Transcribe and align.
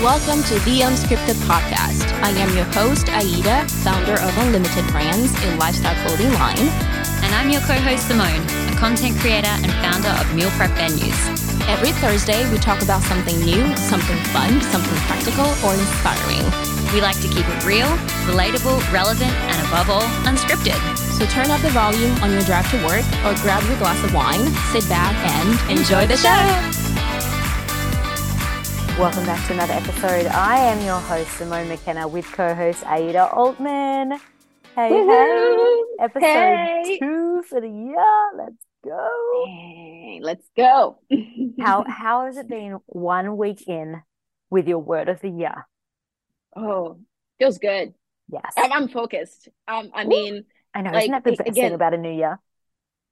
Welcome 0.00 0.42
to 0.44 0.54
the 0.64 0.80
Unscripted 0.80 1.36
Podcast. 1.44 2.08
I 2.24 2.30
am 2.40 2.56
your 2.56 2.64
host, 2.72 3.10
Aida, 3.12 3.68
founder 3.84 4.16
of 4.16 4.32
Unlimited 4.38 4.86
Brands, 4.88 5.28
a 5.44 5.56
lifestyle 5.56 5.92
clothing 6.00 6.32
line. 6.40 6.72
And 7.20 7.34
I'm 7.36 7.50
your 7.50 7.60
co 7.68 7.76
host, 7.84 8.08
Simone, 8.08 8.40
a 8.72 8.76
content 8.80 9.20
creator 9.20 9.52
and 9.60 9.68
founder 9.84 10.08
of 10.08 10.24
Meal 10.34 10.48
Prep 10.56 10.72
Menus. 10.80 11.20
Every 11.68 11.92
Thursday, 12.00 12.50
we 12.50 12.56
talk 12.56 12.80
about 12.80 13.02
something 13.02 13.44
new, 13.44 13.76
something 13.76 14.16
fun, 14.32 14.62
something 14.72 14.96
practical, 15.04 15.52
or 15.60 15.76
inspiring. 15.76 16.48
We 16.96 17.04
like 17.04 17.20
to 17.20 17.28
keep 17.28 17.44
it 17.44 17.60
real, 17.68 17.92
relatable, 18.24 18.80
relevant, 18.88 19.36
and 19.52 19.60
above 19.68 19.92
all, 19.92 20.08
unscripted. 20.24 20.80
So 21.12 21.28
turn 21.28 21.52
up 21.52 21.60
the 21.60 21.76
volume 21.76 22.16
on 22.24 22.32
your 22.32 22.40
drive 22.48 22.64
to 22.72 22.80
work 22.88 23.04
or 23.28 23.36
grab 23.44 23.60
your 23.68 23.76
glass 23.76 24.02
of 24.02 24.16
wine, 24.16 24.48
sit 24.72 24.88
back, 24.88 25.12
and 25.28 25.78
enjoy 25.78 26.06
the 26.08 26.16
show. 26.16 26.79
Welcome 29.00 29.24
back 29.24 29.46
to 29.46 29.54
another 29.54 29.72
episode. 29.72 30.26
I 30.26 30.58
am 30.58 30.84
your 30.84 31.00
host, 31.00 31.30
Simone 31.38 31.68
McKenna, 31.68 32.06
with 32.06 32.30
co 32.32 32.54
host 32.54 32.84
Aida 32.84 33.32
Altman. 33.32 34.20
Hey, 34.76 34.90
hey, 34.90 35.82
episode 35.98 36.22
hey. 36.22 36.98
two 36.98 37.42
for 37.48 37.62
the 37.62 37.68
year. 37.70 38.30
Let's 38.36 38.62
go. 38.84 39.46
Hey, 39.46 40.20
let's 40.22 40.46
go. 40.54 40.98
how 41.62 41.82
how 41.88 42.26
has 42.26 42.36
it 42.36 42.46
been 42.46 42.76
one 42.84 43.38
week 43.38 43.66
in 43.66 44.02
with 44.50 44.68
your 44.68 44.80
word 44.80 45.08
of 45.08 45.22
the 45.22 45.30
year? 45.30 45.66
Oh, 46.54 46.98
feels 47.38 47.56
good. 47.56 47.94
Yes. 48.30 48.52
I'm, 48.58 48.70
I'm 48.70 48.88
focused. 48.88 49.48
Um, 49.66 49.92
I 49.94 50.04
Ooh, 50.04 50.08
mean, 50.08 50.44
I 50.74 50.82
know, 50.82 50.90
like, 50.90 51.04
isn't 51.04 51.12
that 51.12 51.24
the 51.24 51.36
best 51.36 51.48
again, 51.48 51.68
thing 51.70 51.74
about 51.74 51.94
a 51.94 51.96
new 51.96 52.12
year? 52.12 52.38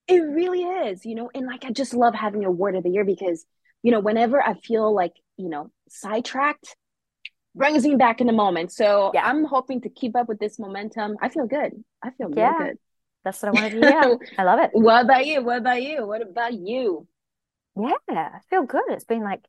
It 0.07 0.21
really 0.21 0.65
is, 0.65 1.07
you 1.07 1.15
know, 1.15 1.31
and 1.35 1.47
like 1.47 1.65
I 1.65 1.71
just 1.71 1.95
love 1.95 2.15
having 2.15 2.45
a 2.45 2.51
word 2.51 2.77
of 2.77 2.83
the 2.83 2.91
year 2.91 3.07
because, 3.07 3.47
you 3.83 3.91
know, 3.91 4.01
whenever 4.01 4.43
I 4.43 4.53
feel 4.53 4.95
like 4.95 5.15
you 5.39 5.49
know, 5.49 5.71
sidetracked 5.89 6.77
brings 7.55 7.85
me 7.85 7.97
back 7.97 8.21
in 8.21 8.27
the 8.27 8.33
moment. 8.33 8.73
So 8.73 9.11
yeah. 9.15 9.25
I'm 9.25 9.45
hoping 9.45 9.81
to 9.83 9.89
keep 9.89 10.17
up 10.17 10.29
with 10.29 10.39
this 10.39 10.59
momentum. 10.59 11.17
I 11.21 11.29
feel 11.29 11.47
good. 11.47 11.73
I 12.03 12.11
feel 12.11 12.31
yeah. 12.35 12.51
really 12.51 12.71
good. 12.71 12.79
That's 13.25 13.43
what 13.43 13.49
I 13.57 13.61
want 13.61 13.73
to 13.73 13.81
do. 13.81 13.89
Yeah, 13.89 14.15
I 14.39 14.45
love 14.45 14.61
it. 14.61 14.71
What 14.75 15.05
about 15.05 15.27
you? 15.27 15.43
What 15.43 15.59
about 15.59 15.83
you? 15.83 16.07
What 16.07 16.23
about 16.23 16.55
you? 16.55 17.07
Yeah, 17.77 17.93
I 18.09 18.39
feel 18.51 18.65
good. 18.65 18.85
It's 18.89 19.05
been 19.05 19.23
like 19.23 19.41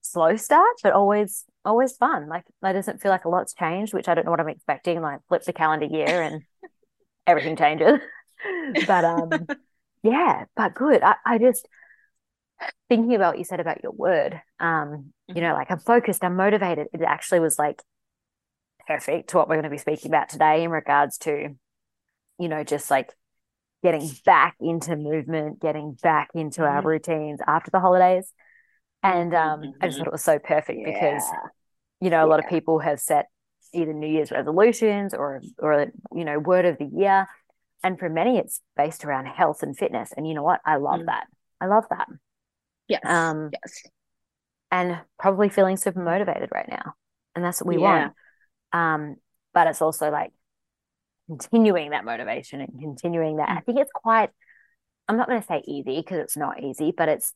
slow 0.00 0.36
start, 0.36 0.76
but 0.82 0.92
always 0.92 1.44
always 1.64 1.96
fun. 1.96 2.28
Like 2.28 2.44
it 2.62 2.72
doesn't 2.72 3.00
feel 3.00 3.10
like 3.10 3.24
a 3.24 3.28
lot's 3.28 3.54
changed, 3.54 3.92
which 3.94 4.08
I 4.08 4.14
don't 4.14 4.24
know 4.24 4.30
what 4.30 4.40
I'm 4.40 4.48
expecting. 4.48 5.00
Like 5.00 5.20
flip 5.28 5.44
the 5.44 5.52
calendar 5.52 5.86
year 5.86 6.22
and 6.22 6.42
everything 7.26 7.56
changes. 7.56 8.00
but 8.86 9.04
um 9.04 9.30
yeah, 10.02 10.44
but 10.56 10.74
good. 10.74 11.02
I, 11.02 11.16
I 11.24 11.38
just 11.38 11.68
thinking 12.88 13.14
about 13.14 13.32
what 13.32 13.38
you 13.38 13.44
said 13.44 13.60
about 13.60 13.82
your 13.82 13.92
word, 13.92 14.40
um, 14.60 15.12
you 15.28 15.36
know, 15.36 15.48
mm-hmm. 15.48 15.54
like 15.54 15.70
I'm 15.70 15.78
focused, 15.78 16.24
I'm 16.24 16.36
motivated. 16.36 16.88
It 16.92 17.02
actually 17.02 17.40
was 17.40 17.58
like 17.58 17.82
perfect 18.86 19.30
to 19.30 19.38
what 19.38 19.48
we're 19.48 19.56
going 19.56 19.64
to 19.64 19.70
be 19.70 19.78
speaking 19.78 20.10
about 20.10 20.28
today 20.28 20.62
in 20.64 20.70
regards 20.70 21.18
to, 21.18 21.54
you 22.38 22.48
know, 22.48 22.64
just 22.64 22.90
like 22.90 23.12
getting 23.82 24.10
back 24.24 24.56
into 24.60 24.96
movement, 24.96 25.60
getting 25.60 25.96
back 26.02 26.30
into 26.34 26.62
mm-hmm. 26.62 26.76
our 26.76 26.82
routines 26.82 27.40
after 27.46 27.70
the 27.70 27.80
holidays. 27.80 28.32
And 29.02 29.34
um, 29.34 29.60
mm-hmm. 29.60 29.70
I 29.80 29.86
just 29.86 29.98
thought 29.98 30.06
it 30.06 30.12
was 30.12 30.24
so 30.24 30.38
perfect 30.38 30.80
yeah. 30.80 30.92
because, 30.92 31.22
you 32.00 32.10
know, 32.10 32.18
a 32.18 32.26
yeah. 32.26 32.30
lot 32.30 32.42
of 32.42 32.48
people 32.48 32.78
have 32.78 33.00
set 33.00 33.26
either 33.74 33.92
New 33.92 34.08
Year's 34.08 34.30
resolutions 34.30 35.12
or, 35.12 35.42
or, 35.58 35.92
you 36.14 36.24
know, 36.24 36.38
word 36.38 36.64
of 36.64 36.78
the 36.78 36.86
year. 36.86 37.26
And 37.82 37.98
for 37.98 38.08
many, 38.08 38.38
it's 38.38 38.62
based 38.76 39.04
around 39.04 39.26
health 39.26 39.62
and 39.62 39.76
fitness. 39.76 40.12
And 40.16 40.26
you 40.26 40.32
know 40.32 40.42
what? 40.42 40.60
I 40.64 40.76
love 40.76 41.00
mm. 41.00 41.06
that. 41.06 41.26
I 41.60 41.66
love 41.66 41.84
that. 41.90 42.08
Yes. 42.88 43.02
Um, 43.04 43.50
yes. 43.52 43.82
And 44.70 45.00
probably 45.18 45.48
feeling 45.48 45.76
super 45.76 46.02
motivated 46.02 46.50
right 46.52 46.68
now. 46.68 46.94
And 47.34 47.44
that's 47.44 47.60
what 47.60 47.68
we 47.68 47.80
yeah. 47.80 47.80
want. 47.80 48.12
Um, 48.72 49.16
but 49.52 49.68
it's 49.68 49.82
also 49.82 50.10
like 50.10 50.32
continuing 51.28 51.90
that 51.90 52.04
motivation 52.04 52.60
and 52.60 52.80
continuing 52.80 53.36
that. 53.36 53.48
Mm. 53.48 53.58
I 53.58 53.60
think 53.60 53.78
it's 53.78 53.92
quite, 53.94 54.30
I'm 55.08 55.16
not 55.16 55.28
going 55.28 55.40
to 55.40 55.46
say 55.46 55.62
easy 55.66 56.00
because 56.00 56.18
it's 56.18 56.36
not 56.36 56.62
easy, 56.62 56.92
but 56.96 57.08
it's, 57.08 57.32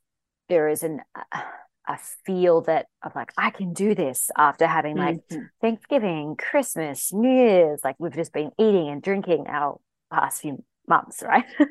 there 0.49 0.69
is 0.69 0.83
an, 0.83 1.01
uh, 1.15 1.43
a 1.87 1.99
feel 2.27 2.63
that 2.63 2.87
of 3.03 3.15
like, 3.15 3.33
I 3.39 3.51
can 3.51 3.73
do 3.73 3.95
this 3.95 4.31
after 4.37 4.67
having 4.67 4.97
like 4.97 5.17
mm-hmm. 5.31 5.45
Thanksgiving, 5.61 6.37
Christmas, 6.37 7.13
New 7.13 7.31
Year's, 7.31 7.81
like 7.83 7.97
we've 7.99 8.15
just 8.15 8.33
been 8.33 8.51
eating 8.59 8.89
and 8.89 9.01
drinking 9.01 9.47
our 9.49 9.81
past 10.13 10.43
few 10.43 10.63
months, 10.87 11.23
right? 11.23 11.45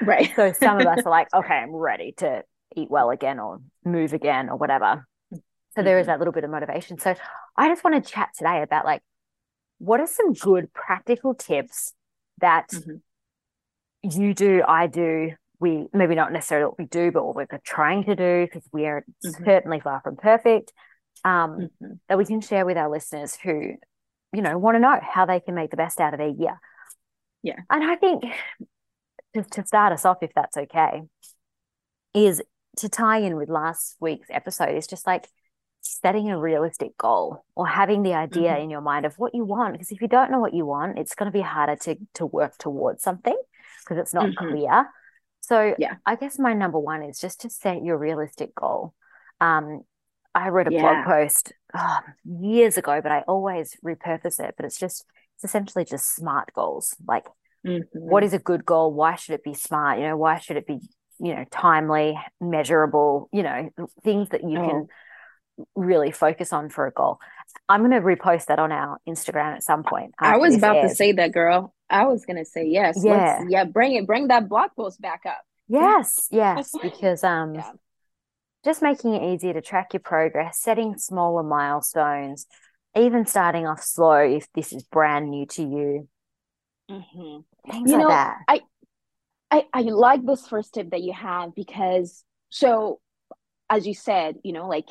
Right. 0.00 0.32
so 0.34 0.50
some 0.52 0.80
of 0.80 0.86
us 0.86 1.00
are 1.04 1.10
like, 1.10 1.28
okay, 1.34 1.52
I'm 1.54 1.74
ready 1.74 2.14
to 2.16 2.42
eat 2.76 2.90
well 2.90 3.10
again 3.10 3.38
or 3.38 3.60
move 3.84 4.12
again 4.12 4.48
or 4.48 4.56
whatever. 4.56 5.06
So 5.74 5.82
there 5.82 5.98
is 5.98 6.04
mm-hmm. 6.04 6.12
that 6.12 6.18
little 6.18 6.32
bit 6.32 6.44
of 6.44 6.50
motivation. 6.50 6.98
So 6.98 7.14
I 7.56 7.68
just 7.68 7.82
want 7.82 8.02
to 8.02 8.10
chat 8.10 8.30
today 8.36 8.62
about 8.62 8.84
like 8.84 9.02
what 9.78 10.00
are 10.00 10.06
some 10.06 10.32
good 10.32 10.72
practical 10.72 11.34
tips 11.34 11.92
that 12.40 12.68
mm-hmm. 12.70 14.20
you 14.20 14.34
do, 14.34 14.62
I 14.66 14.86
do, 14.86 15.32
we 15.60 15.86
maybe 15.92 16.14
not 16.14 16.32
necessarily 16.32 16.66
what 16.66 16.78
we 16.78 16.86
do, 16.86 17.10
but 17.10 17.24
what 17.24 17.36
we're 17.36 17.46
trying 17.64 18.04
to 18.04 18.14
do 18.14 18.46
because 18.46 18.68
we 18.72 18.86
are 18.86 19.04
mm-hmm. 19.24 19.44
certainly 19.44 19.80
far 19.80 20.00
from 20.02 20.16
perfect. 20.16 20.72
Um, 21.24 21.70
mm-hmm. 21.82 21.92
that 22.08 22.18
we 22.18 22.26
can 22.26 22.40
share 22.40 22.66
with 22.66 22.76
our 22.76 22.90
listeners 22.90 23.34
who, 23.34 23.74
you 24.32 24.42
know, 24.42 24.58
want 24.58 24.74
to 24.74 24.80
know 24.80 24.98
how 25.02 25.24
they 25.24 25.40
can 25.40 25.54
make 25.54 25.70
the 25.70 25.76
best 25.76 26.00
out 26.00 26.12
of 26.12 26.18
their 26.18 26.28
year. 26.28 26.60
Yeah. 27.42 27.60
And 27.70 27.82
I 27.82 27.96
think 27.96 28.24
to, 29.34 29.42
to 29.42 29.66
start 29.66 29.92
us 29.92 30.04
off, 30.04 30.18
if 30.22 30.32
that's 30.34 30.56
okay, 30.56 31.02
is 32.14 32.42
to 32.76 32.88
tie 32.88 33.18
in 33.18 33.36
with 33.36 33.48
last 33.48 33.96
week's 34.00 34.28
episode 34.30 34.76
is 34.76 34.86
just 34.86 35.06
like 35.06 35.28
setting 35.84 36.30
a 36.30 36.38
realistic 36.38 36.96
goal 36.96 37.44
or 37.54 37.66
having 37.66 38.02
the 38.02 38.14
idea 38.14 38.52
mm-hmm. 38.52 38.62
in 38.62 38.70
your 38.70 38.80
mind 38.80 39.04
of 39.04 39.14
what 39.18 39.34
you 39.34 39.44
want 39.44 39.72
because 39.72 39.92
if 39.92 40.00
you 40.00 40.08
don't 40.08 40.30
know 40.30 40.40
what 40.40 40.54
you 40.54 40.64
want 40.64 40.98
it's 40.98 41.14
going 41.14 41.30
to 41.30 41.36
be 41.36 41.42
harder 41.42 41.76
to 41.76 41.96
to 42.14 42.24
work 42.24 42.56
towards 42.58 43.02
something 43.02 43.36
because 43.82 43.98
it's 44.00 44.14
not 44.14 44.26
mm-hmm. 44.26 44.48
clear 44.48 44.86
so 45.40 45.74
yeah 45.78 45.96
i 46.06 46.16
guess 46.16 46.38
my 46.38 46.54
number 46.54 46.78
one 46.78 47.02
is 47.02 47.20
just 47.20 47.42
to 47.42 47.50
set 47.50 47.84
your 47.84 47.98
realistic 47.98 48.54
goal 48.54 48.94
um 49.42 49.82
i 50.34 50.48
wrote 50.48 50.68
a 50.68 50.72
yeah. 50.72 50.80
blog 50.80 51.04
post 51.04 51.52
oh, 51.74 51.98
years 52.24 52.78
ago 52.78 53.00
but 53.02 53.12
i 53.12 53.20
always 53.28 53.76
repurpose 53.84 54.40
it 54.40 54.54
but 54.56 54.64
it's 54.64 54.78
just 54.78 55.04
it's 55.36 55.44
essentially 55.44 55.84
just 55.84 56.14
smart 56.16 56.50
goals 56.54 56.96
like 57.06 57.26
mm-hmm. 57.66 57.82
what 57.92 58.24
is 58.24 58.32
a 58.32 58.38
good 58.38 58.64
goal 58.64 58.94
why 58.94 59.16
should 59.16 59.34
it 59.34 59.44
be 59.44 59.52
smart 59.52 59.98
you 59.98 60.06
know 60.06 60.16
why 60.16 60.38
should 60.38 60.56
it 60.56 60.66
be 60.66 60.80
you 61.20 61.34
know 61.34 61.44
timely 61.50 62.18
measurable 62.40 63.28
you 63.32 63.42
know 63.42 63.70
things 64.02 64.28
that 64.30 64.42
you 64.42 64.58
oh. 64.58 64.68
can 64.68 64.86
really 65.76 66.10
focus 66.10 66.52
on 66.52 66.68
for 66.68 66.86
a 66.86 66.92
goal 66.92 67.18
i'm 67.68 67.80
going 67.80 67.92
to 67.92 68.00
repost 68.00 68.46
that 68.46 68.58
on 68.58 68.72
our 68.72 68.98
instagram 69.08 69.54
at 69.54 69.62
some 69.62 69.84
point 69.84 70.12
i 70.18 70.36
was 70.36 70.56
about 70.56 70.76
airs. 70.76 70.90
to 70.90 70.96
say 70.96 71.12
that 71.12 71.32
girl 71.32 71.72
i 71.88 72.04
was 72.06 72.24
going 72.24 72.36
to 72.36 72.44
say 72.44 72.66
yes 72.66 72.98
yeah 73.02 73.38
Let's, 73.38 73.50
yeah 73.50 73.64
bring 73.64 73.94
it 73.94 74.06
bring 74.06 74.28
that 74.28 74.48
blog 74.48 74.70
post 74.76 75.00
back 75.00 75.22
up 75.26 75.42
yes 75.68 76.28
yes 76.30 76.72
because 76.82 77.22
um 77.22 77.54
yeah. 77.54 77.70
just 78.64 78.82
making 78.82 79.14
it 79.14 79.34
easier 79.34 79.52
to 79.52 79.62
track 79.62 79.92
your 79.92 80.00
progress 80.00 80.60
setting 80.60 80.98
smaller 80.98 81.44
milestones 81.44 82.46
even 82.96 83.26
starting 83.26 83.66
off 83.66 83.82
slow 83.82 84.18
if 84.18 84.48
this 84.54 84.72
is 84.72 84.82
brand 84.84 85.30
new 85.30 85.46
to 85.46 85.62
you 85.62 86.08
mm-hmm. 86.90 87.70
things 87.70 87.90
you 87.90 87.96
like 87.96 88.02
know, 88.02 88.08
that 88.08 88.38
i 88.48 88.60
I, 89.50 89.64
I 89.72 89.82
like 89.82 90.24
this 90.24 90.46
first 90.46 90.74
tip 90.74 90.90
that 90.90 91.02
you 91.02 91.12
have 91.12 91.54
because 91.54 92.24
so 92.50 93.00
as 93.70 93.86
you 93.86 93.94
said, 93.94 94.36
you 94.42 94.52
know, 94.52 94.68
like 94.68 94.86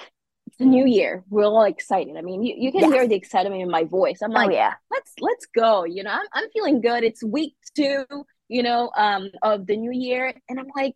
it's 0.47 0.58
the 0.58 0.66
new 0.66 0.86
year. 0.86 1.24
We're 1.30 1.46
all 1.46 1.64
excited. 1.64 2.18
I 2.18 2.22
mean, 2.22 2.44
you, 2.44 2.56
you 2.58 2.72
can 2.72 2.81
yes. 2.81 2.94
hear 2.94 3.08
the 3.08 3.16
excitement 3.16 3.62
in 3.62 3.72
my 3.72 3.86
voice. 3.86 4.19
I'm 4.22 4.31
like, 4.31 4.46
oh, 4.46 4.47
like, 4.47 4.56
yeah, 4.56 4.74
let's 4.91 5.14
let's 5.19 5.46
go. 5.56 5.86
You 5.86 6.03
know, 6.03 6.12
I'm 6.12 6.25
I'm 6.34 6.50
feeling 6.52 6.81
good. 6.81 7.03
It's 7.03 7.24
week 7.24 7.56
two, 7.75 8.06
you 8.50 8.64
know, 8.64 8.91
um, 8.97 9.30
of 9.41 9.66
the 9.68 9.78
new 9.78 9.91
year. 9.91 10.34
And 10.50 10.59
I'm 10.59 10.68
like, 10.75 10.96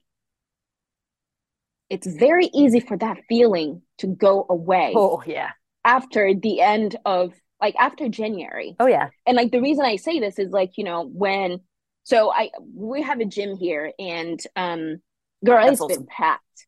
it's 1.89 2.07
very 2.07 2.49
easy 2.53 2.79
for 2.79 2.97
that 2.97 3.17
feeling 3.29 3.81
to 3.99 4.07
go 4.07 4.45
away. 4.49 4.93
Oh 4.95 5.23
yeah. 5.25 5.51
After 5.85 6.33
the 6.33 6.61
end 6.61 6.97
of 7.05 7.33
like 7.61 7.75
after 7.79 8.09
January. 8.09 8.75
Oh 8.79 8.87
yeah. 8.87 9.09
And 9.25 9.37
like 9.37 9.51
the 9.51 9.61
reason 9.61 9.85
I 9.85 9.95
say 9.95 10.19
this 10.19 10.37
is 10.37 10.51
like, 10.51 10.77
you 10.77 10.83
know, 10.83 11.03
when 11.05 11.61
so 12.07 12.31
I 12.31 12.51
we 12.73 13.01
have 13.01 13.19
a 13.19 13.25
gym 13.25 13.57
here, 13.57 13.91
and 13.99 14.39
um, 14.55 15.01
girl, 15.43 15.61
That's 15.61 15.73
it's 15.73 15.81
awesome. 15.81 16.03
been 16.03 16.07
packed. 16.07 16.67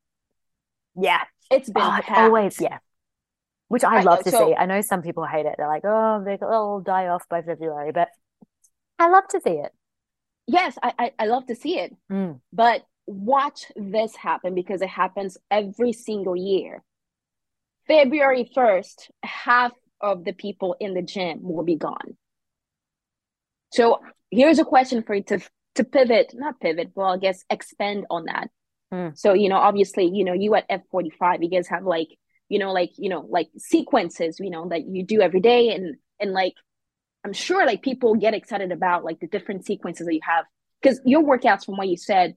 Yeah, 1.00 1.22
it's 1.50 1.70
been 1.70 1.82
oh, 1.82 2.02
always 2.10 2.60
yeah. 2.60 2.80
Which 3.70 3.86
I, 3.86 4.00
I 4.00 4.02
love 4.02 4.22
to 4.26 4.32
so, 4.32 4.50
see. 4.50 4.56
I 4.56 4.66
know 4.66 4.82
some 4.82 5.02
people 5.02 5.26
hate 5.26 5.46
it. 5.46 5.56
They're 5.58 5.70
like, 5.70 5.86
oh, 5.86 6.22
they'll 6.26 6.82
die 6.82 7.08
off 7.08 7.24
by 7.30 7.42
February, 7.42 7.94
but 7.94 8.10
I 9.00 9.08
love 9.08 9.30
to 9.30 9.40
see 9.40 9.52
it. 9.52 9.72
Yes, 10.46 10.78
I 10.84 10.94
I, 11.00 11.12
I 11.20 11.26
love 11.28 11.46
to 11.46 11.56
see 11.56 11.80
it. 11.80 11.96
Mm. 12.12 12.42
But 12.52 12.84
watch 13.08 13.72
this 13.78 14.18
happen 14.18 14.56
because 14.56 14.82
it 14.82 14.90
happens 14.90 15.38
every 15.50 15.94
single 15.94 16.36
year. 16.36 16.84
February 17.88 18.52
1st, 18.54 19.10
half 19.24 19.72
of 20.02 20.26
the 20.26 20.34
people 20.34 20.76
in 20.82 20.94
the 20.96 21.02
gym 21.02 21.40
will 21.44 21.64
be 21.64 21.78
gone. 21.78 22.18
So 23.72 24.02
here's 24.32 24.60
a 24.60 24.66
question 24.66 25.04
for 25.04 25.16
you 25.16 25.24
to 25.24 25.40
to 25.76 25.84
pivot, 25.84 26.34
not 26.34 26.60
pivot, 26.60 26.92
but 26.96 27.04
I 27.04 27.18
guess 27.18 27.44
expand 27.50 28.06
on 28.10 28.26
that. 28.26 28.50
Mm. 28.94 29.18
So, 29.18 29.34
you 29.34 29.50
know, 29.50 29.58
obviously, 29.58 30.10
you 30.12 30.26
know, 30.26 30.34
you 30.34 30.56
at 30.56 30.68
F45, 30.70 31.44
you 31.44 31.50
guys 31.50 31.68
have 31.68 31.84
like 31.84 32.10
you 32.50 32.58
know 32.60 32.74
like 32.74 32.92
you 32.98 33.10
know 33.10 33.26
like 33.30 33.48
sequences 33.58 34.38
you 34.40 34.50
know 34.50 34.68
that 34.68 34.86
you 34.86 35.06
do 35.06 35.22
every 35.22 35.40
day 35.40 35.70
and 35.70 35.96
and 36.20 36.34
like 36.34 36.54
i'm 37.24 37.34
sure 37.34 37.66
like 37.66 37.82
people 37.82 38.16
get 38.16 38.34
excited 38.34 38.72
about 38.72 39.06
like 39.06 39.20
the 39.20 39.28
different 39.28 39.66
sequences 39.66 40.06
that 40.06 40.14
you 40.14 40.20
have 40.24 40.46
because 40.82 41.00
your 41.06 41.24
workouts 41.24 41.66
from 41.66 41.78
what 41.78 41.88
you 41.88 41.96
said 41.96 42.36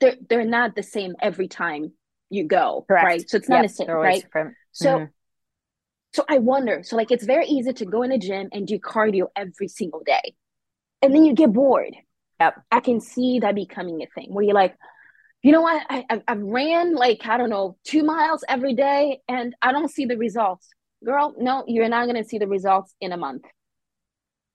they're 0.00 0.16
they're 0.28 0.44
not 0.44 0.74
the 0.74 0.82
same 0.82 1.14
every 1.20 1.46
time 1.48 1.92
you 2.30 2.44
go 2.44 2.84
Correct. 2.88 3.04
right 3.04 3.30
so 3.30 3.36
it's 3.36 3.48
not 3.48 3.62
yep, 3.62 3.70
the 3.70 3.74
same 3.74 3.90
right 3.90 4.22
different. 4.22 4.54
so 4.72 4.88
mm-hmm. 4.96 5.04
so 6.14 6.24
i 6.28 6.38
wonder 6.38 6.82
so 6.82 6.96
like 6.96 7.10
it's 7.10 7.24
very 7.24 7.46
easy 7.46 7.72
to 7.72 7.84
go 7.84 8.02
in 8.02 8.12
a 8.12 8.18
gym 8.18 8.48
and 8.52 8.66
do 8.66 8.78
cardio 8.78 9.26
every 9.36 9.68
single 9.68 10.02
day 10.04 10.34
and 11.02 11.14
then 11.14 11.24
you 11.24 11.34
get 11.34 11.52
bored. 11.52 11.94
Yep. 12.40 12.62
I 12.70 12.80
can 12.80 13.00
see 13.00 13.40
that 13.40 13.54
becoming 13.54 14.02
a 14.02 14.06
thing 14.06 14.28
where 14.30 14.44
you're 14.44 14.54
like 14.54 14.76
you 15.42 15.52
know 15.52 15.62
what? 15.62 15.82
I, 15.88 16.04
I, 16.10 16.22
I 16.28 16.34
ran 16.34 16.94
like 16.94 17.26
i 17.26 17.38
don't 17.38 17.50
know 17.50 17.76
two 17.84 18.02
miles 18.02 18.44
every 18.48 18.74
day 18.74 19.20
and 19.28 19.54
i 19.62 19.72
don't 19.72 19.90
see 19.90 20.04
the 20.04 20.16
results. 20.16 20.68
Girl 21.04 21.34
no 21.38 21.64
you're 21.66 21.88
not 21.88 22.06
going 22.06 22.22
to 22.22 22.28
see 22.28 22.38
the 22.38 22.48
results 22.48 22.94
in 23.00 23.12
a 23.12 23.16
month. 23.16 23.44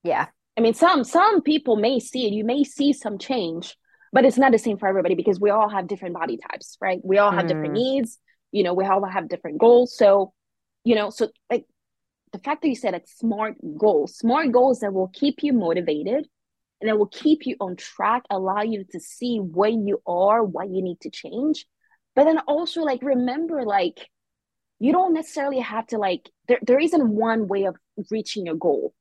Yeah. 0.04 0.28
I 0.58 0.62
mean 0.62 0.74
some 0.74 1.04
some 1.04 1.42
people 1.42 1.76
may 1.76 2.00
see 2.00 2.28
it. 2.28 2.34
You 2.34 2.44
may 2.44 2.64
see 2.64 2.94
some 2.94 3.18
change 3.18 3.76
but 4.14 4.26
it's 4.26 4.38
not 4.38 4.52
the 4.52 4.60
same 4.60 4.78
for 4.78 4.88
everybody 4.88 5.16
because 5.16 5.40
we 5.40 5.50
all 5.50 5.70
have 5.70 5.88
different 5.88 6.16
body 6.16 6.38
types 6.38 6.78
right? 6.82 7.00
We 7.04 7.18
all 7.18 7.32
have 7.32 7.46
mm. 7.46 7.50
different 7.50 7.74
needs. 7.74 8.20
You 8.52 8.64
know 8.64 8.74
we 8.74 8.86
all 8.86 9.04
have 9.06 9.28
different 9.28 9.60
goals. 9.60 9.98
So 9.98 10.34
you 10.84 10.96
know 10.96 11.10
so 11.10 11.30
like 11.50 11.66
the 12.32 12.40
fact 12.40 12.62
that 12.62 12.68
you 12.68 12.76
said 12.76 12.94
like 12.94 13.08
smart 13.08 13.56
goals 13.78 14.18
smart 14.18 14.52
goals 14.52 14.82
that 14.82 14.94
will 14.94 15.08
keep 15.08 15.42
you 15.42 15.54
motivated 15.54 16.28
and 16.82 16.90
it 16.90 16.98
will 16.98 17.08
keep 17.08 17.46
you 17.46 17.56
on 17.60 17.76
track 17.76 18.24
allow 18.30 18.62
you 18.62 18.86
to 18.92 19.00
see 19.00 19.38
where 19.38 19.70
you 19.70 20.02
are 20.06 20.44
what 20.44 20.70
you 20.70 20.82
need 20.82 21.00
to 21.02 21.10
change. 21.10 21.66
But 22.16 22.26
then 22.26 22.40
also 22.40 22.82
like 22.82 23.02
remember 23.02 23.64
like 23.64 24.10
you 24.80 24.92
don't 24.92 25.14
necessarily 25.14 25.60
have 25.60 25.88
to 25.88 25.98
like 25.98 26.30
there, 26.48 26.60
there 26.62 26.80
isn't 26.80 27.08
one 27.08 27.48
way 27.48 27.66
of 27.66 27.76
reaching 28.12 28.46
your 28.46 28.56
goal. 28.56 28.94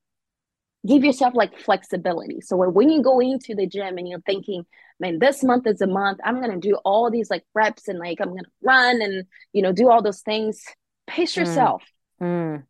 Give 0.86 1.04
yourself 1.04 1.34
like 1.34 1.58
flexibility. 1.58 2.40
So 2.42 2.56
when 2.56 2.90
you 2.90 3.02
go 3.02 3.20
into 3.20 3.54
the 3.54 3.66
gym 3.66 3.98
and 3.98 4.08
you're 4.08 4.20
thinking 4.20 4.64
man 5.00 5.18
this 5.18 5.42
month 5.42 5.66
is 5.66 5.80
a 5.80 5.88
month 5.88 6.20
i'm 6.22 6.40
gonna 6.40 6.60
do 6.60 6.76
all 6.84 7.10
these 7.10 7.28
like 7.28 7.42
reps 7.52 7.88
and 7.88 7.98
like 7.98 8.20
i'm 8.20 8.28
gonna 8.28 8.42
run 8.62 9.02
and 9.02 9.24
you 9.52 9.60
know 9.60 9.72
do 9.72 9.90
all 9.90 10.00
those 10.00 10.20
things 10.20 10.64
pace 11.06 11.34
mm. 11.34 11.38
yourself. 11.38 11.82
Mm. 12.20 12.64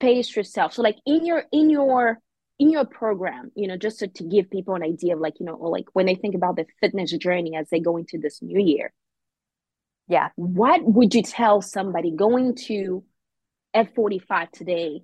pace 0.00 0.34
yourself. 0.34 0.72
So 0.72 0.82
like 0.82 0.98
in 1.04 1.26
your 1.26 1.44
in 1.52 1.70
your 1.70 2.18
in 2.62 2.70
your 2.70 2.84
program 2.84 3.50
you 3.56 3.66
know 3.66 3.76
just 3.76 3.98
to, 3.98 4.06
to 4.06 4.22
give 4.22 4.48
people 4.48 4.74
an 4.76 4.84
idea 4.84 5.14
of 5.14 5.20
like 5.20 5.34
you 5.40 5.46
know 5.46 5.56
like 5.56 5.86
when 5.94 6.06
they 6.06 6.14
think 6.14 6.36
about 6.36 6.54
the 6.54 6.64
fitness 6.80 7.10
journey 7.10 7.56
as 7.56 7.68
they 7.70 7.80
go 7.80 7.96
into 7.96 8.18
this 8.18 8.40
new 8.40 8.60
year. 8.60 8.92
Yeah. 10.08 10.28
What 10.36 10.80
would 10.84 11.14
you 11.14 11.22
tell 11.22 11.62
somebody 11.62 12.12
going 12.12 12.54
to 12.66 13.04
f45 13.74 14.50
today 14.50 15.00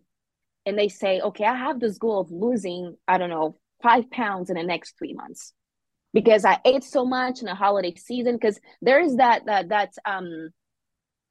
and 0.67 0.79
they 0.79 0.89
say 0.89 1.21
okay 1.21 1.47
i 1.47 1.57
have 1.57 1.81
this 1.81 1.97
goal 1.97 2.21
of 2.21 2.31
losing 2.31 2.95
i 3.09 3.17
don't 3.17 3.31
know 3.31 3.57
five 3.83 4.11
pounds 4.11 4.51
in 4.51 4.57
the 4.57 4.63
next 4.63 4.99
three 4.99 5.15
months 5.15 5.55
because 6.13 6.45
i 6.45 6.59
ate 6.67 6.85
so 6.85 7.07
much 7.07 7.41
in 7.41 7.47
the 7.47 7.55
holiday 7.55 7.95
season 7.95 8.35
because 8.35 8.61
there 8.83 9.01
is 9.01 9.17
that 9.17 9.47
that 9.47 9.71
that 9.71 9.95
um 10.05 10.51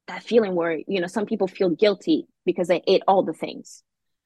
that 0.08 0.24
feeling 0.24 0.56
where 0.56 0.80
you 0.88 1.00
know 1.00 1.06
some 1.06 1.26
people 1.26 1.46
feel 1.46 1.70
guilty 1.70 2.26
because 2.44 2.66
they 2.66 2.82
ate 2.88 3.02
all 3.06 3.22
the 3.22 3.34
things. 3.34 3.84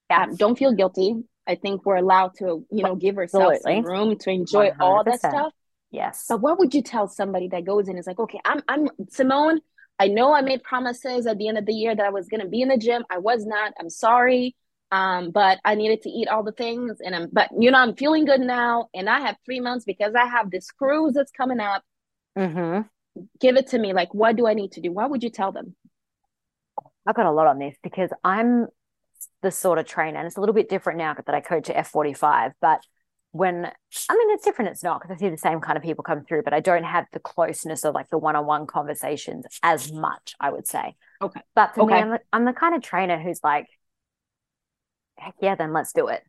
Yeah. 0.08 0.22
Um, 0.22 0.36
don't 0.36 0.56
feel 0.56 0.72
guilty 0.72 1.16
I 1.46 1.56
think 1.56 1.84
we're 1.84 1.96
allowed 1.96 2.34
to, 2.38 2.64
you 2.70 2.82
know, 2.82 2.94
give 2.94 3.16
ourselves 3.18 3.60
some 3.62 3.82
room 3.82 4.16
to 4.18 4.30
enjoy 4.30 4.70
100%. 4.70 4.76
all 4.80 5.04
that 5.04 5.18
stuff. 5.18 5.52
Yes. 5.90 6.26
But 6.28 6.40
what 6.40 6.58
would 6.58 6.74
you 6.74 6.82
tell 6.82 7.08
somebody 7.08 7.48
that 7.48 7.64
goes 7.64 7.88
in 7.88 7.98
is 7.98 8.06
like, 8.06 8.18
okay, 8.18 8.40
I'm 8.44 8.62
I'm 8.68 8.88
Simone. 9.10 9.60
I 9.98 10.08
know 10.08 10.32
I 10.32 10.40
made 10.40 10.62
promises 10.62 11.26
at 11.26 11.38
the 11.38 11.48
end 11.48 11.58
of 11.58 11.66
the 11.66 11.74
year 11.74 11.94
that 11.94 12.04
I 12.04 12.10
was 12.10 12.28
gonna 12.28 12.48
be 12.48 12.62
in 12.62 12.68
the 12.68 12.78
gym. 12.78 13.04
I 13.10 13.18
was 13.18 13.44
not. 13.44 13.72
I'm 13.78 13.90
sorry. 13.90 14.56
Um, 14.90 15.30
but 15.30 15.58
I 15.64 15.74
needed 15.74 16.02
to 16.02 16.10
eat 16.10 16.28
all 16.28 16.42
the 16.42 16.52
things 16.52 16.98
and 17.02 17.14
I'm 17.14 17.28
but 17.32 17.48
you 17.58 17.70
know, 17.70 17.78
I'm 17.78 17.96
feeling 17.96 18.24
good 18.24 18.40
now 18.40 18.88
and 18.94 19.08
I 19.08 19.20
have 19.20 19.36
three 19.44 19.60
months 19.60 19.84
because 19.84 20.14
I 20.14 20.26
have 20.26 20.50
this 20.50 20.70
cruise 20.70 21.14
that's 21.14 21.32
coming 21.32 21.60
up. 21.60 21.82
Mm-hmm. 22.38 22.82
Give 23.40 23.56
it 23.56 23.68
to 23.68 23.78
me. 23.78 23.92
Like, 23.92 24.14
what 24.14 24.36
do 24.36 24.46
I 24.46 24.54
need 24.54 24.72
to 24.72 24.80
do? 24.80 24.92
What 24.92 25.10
would 25.10 25.22
you 25.22 25.30
tell 25.30 25.52
them? 25.52 25.74
I've 27.06 27.14
got 27.14 27.26
a 27.26 27.32
lot 27.32 27.48
on 27.48 27.58
this 27.58 27.76
because 27.82 28.10
I'm 28.22 28.68
the 29.42 29.50
sort 29.50 29.78
of 29.78 29.86
trainer, 29.86 30.18
and 30.18 30.26
it's 30.26 30.36
a 30.36 30.40
little 30.40 30.54
bit 30.54 30.68
different 30.68 30.98
now 30.98 31.14
that 31.14 31.34
I 31.34 31.40
coach 31.40 31.70
at 31.70 31.86
F45. 31.86 32.52
But 32.60 32.82
when 33.32 33.64
I 33.64 34.16
mean, 34.16 34.30
it's 34.30 34.44
different, 34.44 34.70
it's 34.70 34.84
not 34.84 35.00
because 35.00 35.16
I 35.16 35.18
see 35.18 35.30
the 35.30 35.38
same 35.38 35.60
kind 35.60 35.76
of 35.76 35.82
people 35.82 36.04
come 36.04 36.24
through, 36.24 36.42
but 36.42 36.52
I 36.52 36.60
don't 36.60 36.84
have 36.84 37.06
the 37.12 37.18
closeness 37.18 37.84
of 37.84 37.94
like 37.94 38.10
the 38.10 38.18
one 38.18 38.36
on 38.36 38.46
one 38.46 38.66
conversations 38.66 39.46
as 39.62 39.90
much, 39.90 40.34
I 40.38 40.50
would 40.50 40.66
say. 40.66 40.94
Okay. 41.20 41.40
But 41.54 41.74
for 41.74 41.82
okay. 41.82 41.94
me, 41.94 42.00
I'm 42.00 42.10
the, 42.10 42.20
I'm 42.32 42.44
the 42.44 42.52
kind 42.52 42.74
of 42.74 42.82
trainer 42.82 43.18
who's 43.18 43.40
like, 43.42 43.66
heck 45.16 45.34
yeah, 45.40 45.54
then 45.54 45.72
let's 45.72 45.92
do 45.92 46.08
it. 46.08 46.22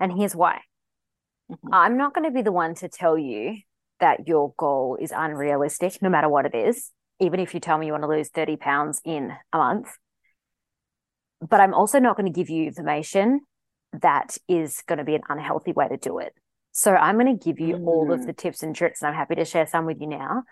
And 0.00 0.12
here's 0.12 0.34
why 0.34 0.60
mm-hmm. 1.50 1.74
I'm 1.74 1.98
not 1.98 2.14
going 2.14 2.24
to 2.24 2.34
be 2.34 2.42
the 2.42 2.52
one 2.52 2.74
to 2.76 2.88
tell 2.88 3.18
you 3.18 3.58
that 4.00 4.26
your 4.26 4.54
goal 4.56 4.96
is 5.00 5.12
unrealistic, 5.14 6.00
no 6.00 6.08
matter 6.08 6.28
what 6.28 6.46
it 6.46 6.54
is. 6.54 6.90
Even 7.20 7.40
if 7.40 7.54
you 7.54 7.60
tell 7.60 7.78
me 7.78 7.86
you 7.86 7.92
want 7.92 8.04
to 8.04 8.08
lose 8.08 8.28
30 8.28 8.56
pounds 8.56 9.00
in 9.04 9.32
a 9.52 9.58
month, 9.58 9.88
but 11.40 11.60
I'm 11.60 11.74
also 11.74 11.98
not 11.98 12.16
going 12.16 12.32
to 12.32 12.36
give 12.36 12.50
you 12.50 12.66
information 12.66 13.40
that 13.92 14.36
is 14.48 14.82
going 14.86 14.98
to 14.98 15.04
be 15.04 15.14
an 15.14 15.22
unhealthy 15.28 15.72
way 15.72 15.88
to 15.88 15.96
do 15.96 16.18
it. 16.18 16.32
So 16.72 16.94
I'm 16.94 17.18
going 17.18 17.38
to 17.38 17.44
give 17.44 17.58
you 17.58 17.76
mm. 17.76 17.86
all 17.86 18.12
of 18.12 18.20
mm. 18.20 18.26
the 18.26 18.32
tips 18.32 18.62
and 18.62 18.74
tricks, 18.74 19.00
and 19.00 19.08
I'm 19.08 19.14
happy 19.14 19.34
to 19.36 19.44
share 19.44 19.66
some 19.66 19.86
with 19.86 20.00
you 20.00 20.06
now. 20.06 20.44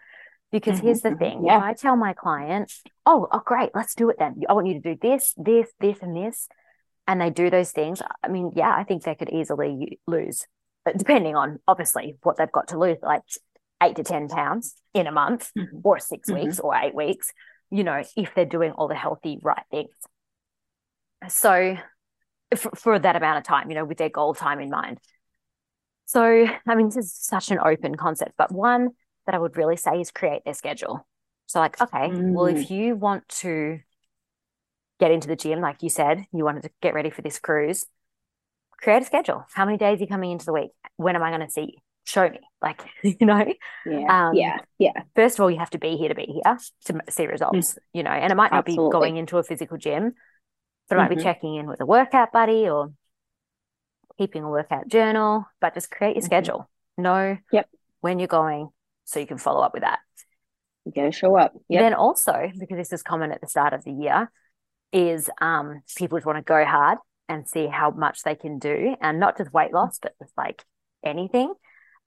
Because 0.52 0.78
mm-hmm. 0.78 0.86
here's 0.86 1.00
the 1.00 1.16
thing: 1.16 1.44
yeah. 1.44 1.58
if 1.58 1.62
I 1.62 1.74
tell 1.74 1.96
my 1.96 2.12
client, 2.12 2.72
"Oh, 3.04 3.26
oh, 3.30 3.42
great, 3.44 3.70
let's 3.74 3.94
do 3.94 4.08
it 4.10 4.16
then. 4.18 4.40
I 4.48 4.52
want 4.52 4.68
you 4.68 4.74
to 4.74 4.94
do 4.94 4.96
this, 5.00 5.34
this, 5.36 5.68
this, 5.80 5.98
and 6.00 6.16
this," 6.16 6.48
and 7.06 7.20
they 7.20 7.30
do 7.30 7.50
those 7.50 7.72
things, 7.72 8.00
I 8.22 8.28
mean, 8.28 8.52
yeah, 8.54 8.74
I 8.74 8.84
think 8.84 9.02
they 9.02 9.14
could 9.14 9.30
easily 9.30 9.98
lose, 10.06 10.46
but 10.84 10.96
depending 10.96 11.36
on 11.36 11.58
obviously 11.66 12.16
what 12.22 12.36
they've 12.36 12.50
got 12.50 12.68
to 12.68 12.78
lose, 12.78 12.98
like 13.02 13.22
eight 13.82 13.96
to 13.96 14.04
ten 14.04 14.28
pounds 14.28 14.76
in 14.94 15.06
a 15.06 15.12
month, 15.12 15.50
mm-hmm. 15.58 15.78
or 15.82 15.98
6 15.98 16.30
mm-hmm. 16.30 16.40
weeks, 16.40 16.60
or 16.60 16.74
eight 16.74 16.94
weeks. 16.94 17.32
You 17.70 17.82
know, 17.84 18.02
if 18.16 18.34
they're 18.34 18.44
doing 18.44 18.72
all 18.72 18.88
the 18.88 18.94
healthy 18.94 19.38
right 19.42 19.64
things 19.70 19.90
so 21.28 21.76
for, 22.56 22.70
for 22.76 22.98
that 22.98 23.16
amount 23.16 23.38
of 23.38 23.44
time, 23.44 23.70
you 23.70 23.76
know, 23.76 23.84
with 23.84 23.98
their 23.98 24.08
goal 24.08 24.34
time 24.34 24.60
in 24.60 24.70
mind. 24.70 24.98
So, 26.06 26.46
I 26.66 26.74
mean, 26.74 26.86
this 26.86 26.96
is 26.96 27.12
such 27.12 27.50
an 27.50 27.58
open 27.58 27.94
concept, 27.94 28.32
but 28.36 28.52
one 28.52 28.90
that 29.26 29.34
I 29.34 29.38
would 29.38 29.56
really 29.56 29.76
say 29.76 30.00
is 30.00 30.10
create 30.10 30.42
their 30.44 30.54
schedule. 30.54 31.06
So, 31.46 31.60
like, 31.60 31.80
okay, 31.80 32.08
mm. 32.08 32.32
well, 32.32 32.46
if 32.46 32.68
mm. 32.68 32.70
you 32.70 32.96
want 32.96 33.28
to 33.40 33.80
get 35.00 35.10
into 35.10 35.28
the 35.28 35.36
gym, 35.36 35.60
like 35.60 35.82
you 35.82 35.88
said, 35.88 36.24
you 36.32 36.44
wanted 36.44 36.64
to 36.64 36.70
get 36.82 36.94
ready 36.94 37.10
for 37.10 37.22
this 37.22 37.38
cruise, 37.38 37.86
create 38.80 39.02
a 39.02 39.04
schedule. 39.04 39.44
How 39.52 39.64
many 39.64 39.78
days 39.78 39.98
are 39.98 40.02
you 40.02 40.06
coming 40.06 40.30
into 40.30 40.46
the 40.46 40.52
week? 40.52 40.70
When 40.96 41.16
am 41.16 41.22
I 41.22 41.30
going 41.30 41.46
to 41.46 41.50
see 41.50 41.62
you? 41.62 41.78
Show 42.06 42.28
me, 42.28 42.40
like, 42.60 42.82
you 43.02 43.16
know? 43.22 43.46
Yeah. 43.86 44.28
Um, 44.28 44.34
yeah. 44.34 44.58
Yeah. 44.78 45.02
First 45.16 45.38
of 45.38 45.42
all, 45.42 45.50
you 45.50 45.58
have 45.58 45.70
to 45.70 45.78
be 45.78 45.96
here 45.96 46.10
to 46.10 46.14
be 46.14 46.26
here 46.44 46.58
to 46.86 47.00
see 47.08 47.26
results, 47.26 47.74
mm. 47.74 47.78
you 47.94 48.02
know, 48.02 48.10
and 48.10 48.30
it 48.30 48.34
might 48.34 48.52
not 48.52 48.68
Absolutely. 48.68 48.90
be 48.90 48.92
going 48.92 49.16
into 49.16 49.38
a 49.38 49.42
physical 49.42 49.78
gym, 49.78 50.12
but 50.88 50.98
I 50.98 51.02
might 51.02 51.10
mm-hmm. 51.10 51.18
be 51.18 51.22
checking 51.22 51.54
in 51.56 51.66
with 51.66 51.80
a 51.80 51.86
workout 51.86 52.32
buddy 52.32 52.68
or 52.68 52.92
keeping 54.18 54.44
a 54.44 54.50
workout 54.50 54.88
journal, 54.88 55.46
but 55.60 55.74
just 55.74 55.90
create 55.90 56.16
your 56.16 56.22
mm-hmm. 56.22 56.26
schedule. 56.26 56.70
Know 56.96 57.36
yep. 57.52 57.68
when 58.00 58.18
you're 58.18 58.28
going 58.28 58.68
so 59.04 59.20
you 59.20 59.26
can 59.26 59.38
follow 59.38 59.60
up 59.60 59.72
with 59.72 59.82
that. 59.82 59.98
You 60.84 60.92
gotta 60.92 61.12
show 61.12 61.36
up. 61.36 61.52
Yep. 61.68 61.80
Then 61.80 61.94
also, 61.94 62.50
because 62.58 62.76
this 62.76 62.92
is 62.92 63.02
common 63.02 63.32
at 63.32 63.40
the 63.40 63.46
start 63.46 63.72
of 63.72 63.84
the 63.84 63.92
year, 63.92 64.30
is 64.92 65.30
um, 65.40 65.82
people 65.96 66.18
just 66.18 66.26
want 66.26 66.38
to 66.38 66.42
go 66.42 66.64
hard 66.64 66.98
and 67.28 67.48
see 67.48 67.66
how 67.66 67.90
much 67.90 68.22
they 68.22 68.34
can 68.34 68.58
do, 68.58 68.94
and 69.00 69.18
not 69.18 69.38
just 69.38 69.52
weight 69.52 69.72
loss, 69.72 69.98
but 70.00 70.12
just 70.20 70.32
like 70.36 70.62
anything. 71.02 71.52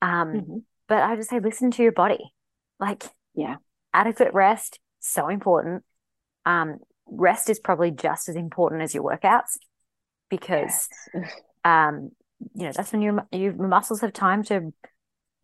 Um, 0.00 0.28
mm-hmm. 0.32 0.56
But 0.86 1.02
I 1.02 1.16
just 1.16 1.28
say, 1.28 1.40
listen 1.40 1.70
to 1.72 1.82
your 1.82 1.92
body. 1.92 2.32
Like, 2.78 3.04
yeah, 3.34 3.56
adequate 3.92 4.32
rest 4.32 4.78
so 5.00 5.28
important. 5.28 5.84
Um, 6.44 6.78
rest 7.10 7.50
is 7.50 7.58
probably 7.58 7.90
just 7.90 8.28
as 8.28 8.36
important 8.36 8.82
as 8.82 8.94
your 8.94 9.04
workouts 9.04 9.58
because 10.30 10.88
yes. 11.14 11.32
um 11.64 12.10
you 12.54 12.66
know 12.66 12.72
that's 12.72 12.92
when 12.92 13.02
your 13.02 13.26
your 13.32 13.52
muscles 13.54 14.00
have 14.00 14.12
time 14.12 14.42
to 14.44 14.72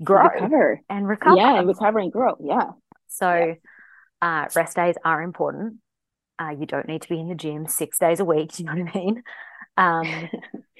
grow 0.03 0.29
recover. 0.29 0.81
and 0.89 1.09
recover 1.09 1.37
yeah 1.37 1.59
and 1.59 1.69
recover 1.69 1.99
and 1.99 2.13
grow. 2.13 2.37
Yeah. 2.41 2.71
So 3.09 3.57
yeah. 4.23 4.45
uh 4.45 4.49
rest 4.55 4.77
days 4.77 4.97
are 5.05 5.23
important. 5.23 5.77
Uh 6.39 6.55
you 6.59 6.67
don't 6.67 6.89
need 6.89 7.03
to 7.03 7.09
be 7.09 7.21
in 7.21 7.29
the 7.29 7.35
gym 7.35 7.67
six 7.67 7.99
days 7.99 8.21
a 8.21 8.25
week 8.25 8.53
do 8.57 8.63
you 8.63 8.67
know 8.67 8.83
what 8.83 8.95
i 8.95 8.99
mean? 8.99 9.23
Um 9.77 10.29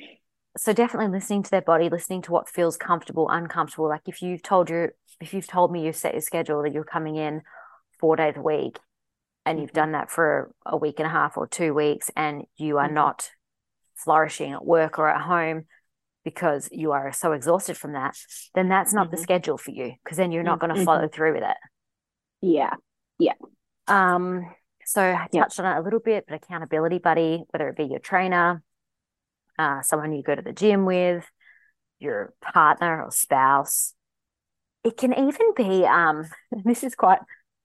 so 0.57 0.73
definitely 0.73 1.13
listening 1.13 1.43
to 1.43 1.51
their 1.51 1.63
body 1.63 1.89
listening 1.89 2.23
to 2.23 2.33
what 2.33 2.49
feels 2.49 2.77
comfortable 2.77 3.29
uncomfortable. 3.29 3.89
Like 3.89 4.03
if 4.07 4.23
you've 4.23 4.43
told 4.43 4.71
you 4.71 4.91
if 5.21 5.35
you've 5.35 5.47
told 5.47 5.73
me 5.73 5.85
you've 5.85 5.97
set 5.97 6.15
your 6.15 6.21
schedule 6.21 6.63
that 6.63 6.73
you're 6.73 6.85
coming 6.85 7.17
in 7.17 7.43
four 7.99 8.17
days 8.17 8.35
a 8.37 8.43
week 8.43 8.79
and 9.47 9.61
you've 9.61 9.73
done 9.73 9.93
that 9.93 10.11
for 10.11 10.53
a 10.65 10.77
week 10.77 10.99
and 10.99 11.07
a 11.07 11.11
half 11.11 11.37
or 11.37 11.47
two 11.47 11.75
weeks 11.75 12.11
and 12.17 12.45
you 12.57 12.79
are 12.79 12.87
mm-hmm. 12.87 12.95
not 12.95 13.31
flourishing 13.95 14.53
at 14.53 14.65
work 14.65 14.99
or 14.99 15.09
at 15.09 15.21
home 15.21 15.65
because 16.25 16.69
you 16.73 16.93
are 16.93 17.13
so 17.13 17.33
exhausted 17.33 17.77
from 17.77 17.93
that, 17.93 18.17
then 18.55 18.69
that's 18.69 18.95
not 18.95 19.09
mm-hmm. 19.09 19.17
the 19.17 19.23
schedule 19.23 19.59
for 19.59 19.71
you 19.71 19.93
because 20.03 20.17
then 20.17 20.33
you're 20.33 20.43
not 20.43 20.59
going 20.59 20.71
to 20.71 20.77
mm-hmm. 20.77 20.85
follow 20.85 21.09
through 21.09 21.35
with 21.35 21.43
it. 21.43 21.57
Yeah. 22.41 22.75
Yeah. 23.19 23.35
Um, 23.87 24.55
So 24.87 25.03
I 25.03 25.29
Yeah. 25.33 25.43
touched 25.43 25.61
on 25.61 25.67
it 25.67 25.79
a 25.79 25.83
little 25.83 26.01
bit, 26.01 26.25
but 26.27 26.37
accountability 26.43 26.99
buddy, 26.99 27.45
whether 27.51 27.69
it 27.69 27.77
be 27.77 27.85
your 27.85 28.01
trainer, 28.01 28.63
uh, 29.59 29.83
someone 29.83 30.13
you 30.13 30.23
go 30.23 30.35
to 30.35 30.43
the 30.43 30.53
gym 30.53 30.85
with, 30.85 31.25
your 31.99 32.35
partner 32.43 33.03
or 33.03 33.11
spouse. 33.11 33.95
It 34.85 34.97
can 34.97 35.13
even 35.13 35.55
be, 35.57 35.87
um, 35.87 36.25
this 36.65 36.85
is 36.85 36.95
quite 36.95 37.21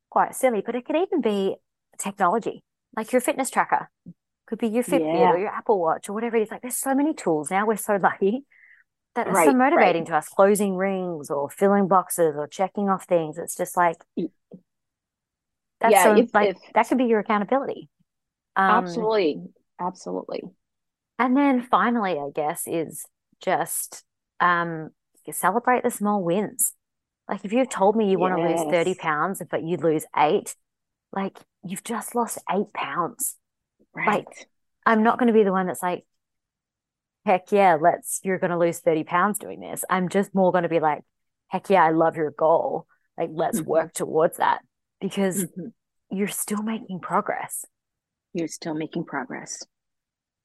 quite 0.09 0.33
silly, 0.33 0.63
but 0.65 0.75
it 0.75 0.85
can 0.85 0.95
even 0.95 1.21
be 1.21 1.55
technology, 1.99 2.63
like 2.95 3.11
your 3.11 3.21
fitness 3.21 3.49
tracker. 3.49 3.89
Could 4.47 4.57
be 4.59 4.67
your 4.67 4.83
Fitbit 4.83 5.19
Yeah. 5.19 5.31
or 5.33 5.37
your 5.37 5.49
Apple 5.49 5.79
Watch 5.79 6.09
or 6.09 6.13
whatever 6.13 6.35
it 6.37 6.41
is. 6.43 6.51
Like 6.51 6.63
there's 6.63 6.77
so 6.77 6.95
many 6.95 7.13
tools 7.13 7.51
now. 7.51 7.67
We're 7.67 7.75
so 7.77 7.97
lucky 8.01 8.45
that 9.15 9.27
it's 9.27 9.35
Right, 9.35 9.45
so 9.45 9.53
right. 9.53 9.71
motivating 9.71 10.05
to 10.05 10.15
us, 10.15 10.27
closing 10.27 10.75
rings 10.75 11.29
or 11.29 11.49
filling 11.51 11.87
boxes 11.87 12.33
or 12.35 12.47
checking 12.47 12.89
off 12.89 13.05
things. 13.05 13.37
It's 13.37 13.55
just 13.55 13.77
like 13.77 13.97
that's 15.79 15.93
Yeah, 15.93 16.03
so 16.03 16.15
if- 16.17 16.33
like 16.33 16.49
if- 16.49 16.73
that 16.73 16.87
could 16.87 16.97
be 16.97 17.05
your 17.05 17.19
accountability. 17.19 17.89
Um, 18.55 18.83
Absolutely. 18.85 19.41
Absolutely. 19.79 20.41
And 21.17 21.37
then 21.37 21.61
finally, 21.61 22.13
I 22.19 22.29
guess, 22.33 22.63
is 22.65 23.05
just 23.41 24.03
um, 24.39 24.89
celebrate 25.31 25.83
the 25.83 25.91
small 25.91 26.23
wins. 26.23 26.73
Like 27.27 27.45
if 27.45 27.53
you've 27.53 27.69
told 27.69 27.95
me 27.95 28.09
you 28.09 28.17
want 28.17 28.35
to 28.35 28.41
lose 28.43 28.61
30 28.71 28.95
pounds, 28.95 29.41
but 29.49 29.63
you 29.63 29.77
lose 29.77 30.05
eight, 30.17 30.55
like 31.13 31.37
you've 31.63 31.83
just 31.83 32.15
lost 32.15 32.37
eight 32.51 32.71
pounds. 32.73 33.35
Right. 33.95 34.25
I'm 34.85 35.03
not 35.03 35.19
going 35.19 35.27
to 35.27 35.33
be 35.33 35.43
the 35.43 35.51
one 35.51 35.67
that's 35.67 35.83
like, 35.83 36.05
heck 37.25 37.51
yeah, 37.51 37.77
let's, 37.79 38.19
you're 38.23 38.39
going 38.39 38.51
to 38.51 38.57
lose 38.57 38.79
30 38.79 39.03
pounds 39.03 39.39
doing 39.39 39.59
this. 39.59 39.83
I'm 39.89 40.09
just 40.09 40.33
more 40.33 40.51
going 40.51 40.63
to 40.63 40.69
be 40.69 40.79
like, 40.79 41.01
heck 41.47 41.69
yeah, 41.69 41.83
I 41.83 41.91
love 41.91 42.15
your 42.15 42.31
goal. 42.31 42.87
Like 43.17 43.29
let's 43.33 43.59
Mhm. 43.59 43.65
work 43.65 43.93
towards 43.93 44.37
that 44.37 44.61
because 45.01 45.43
Mhm. 45.45 45.73
you're 46.09 46.27
still 46.29 46.61
making 46.63 46.99
progress, 47.01 47.65
You're 48.33 48.47
still 48.47 48.73
making 48.75 49.05
progress. 49.05 49.63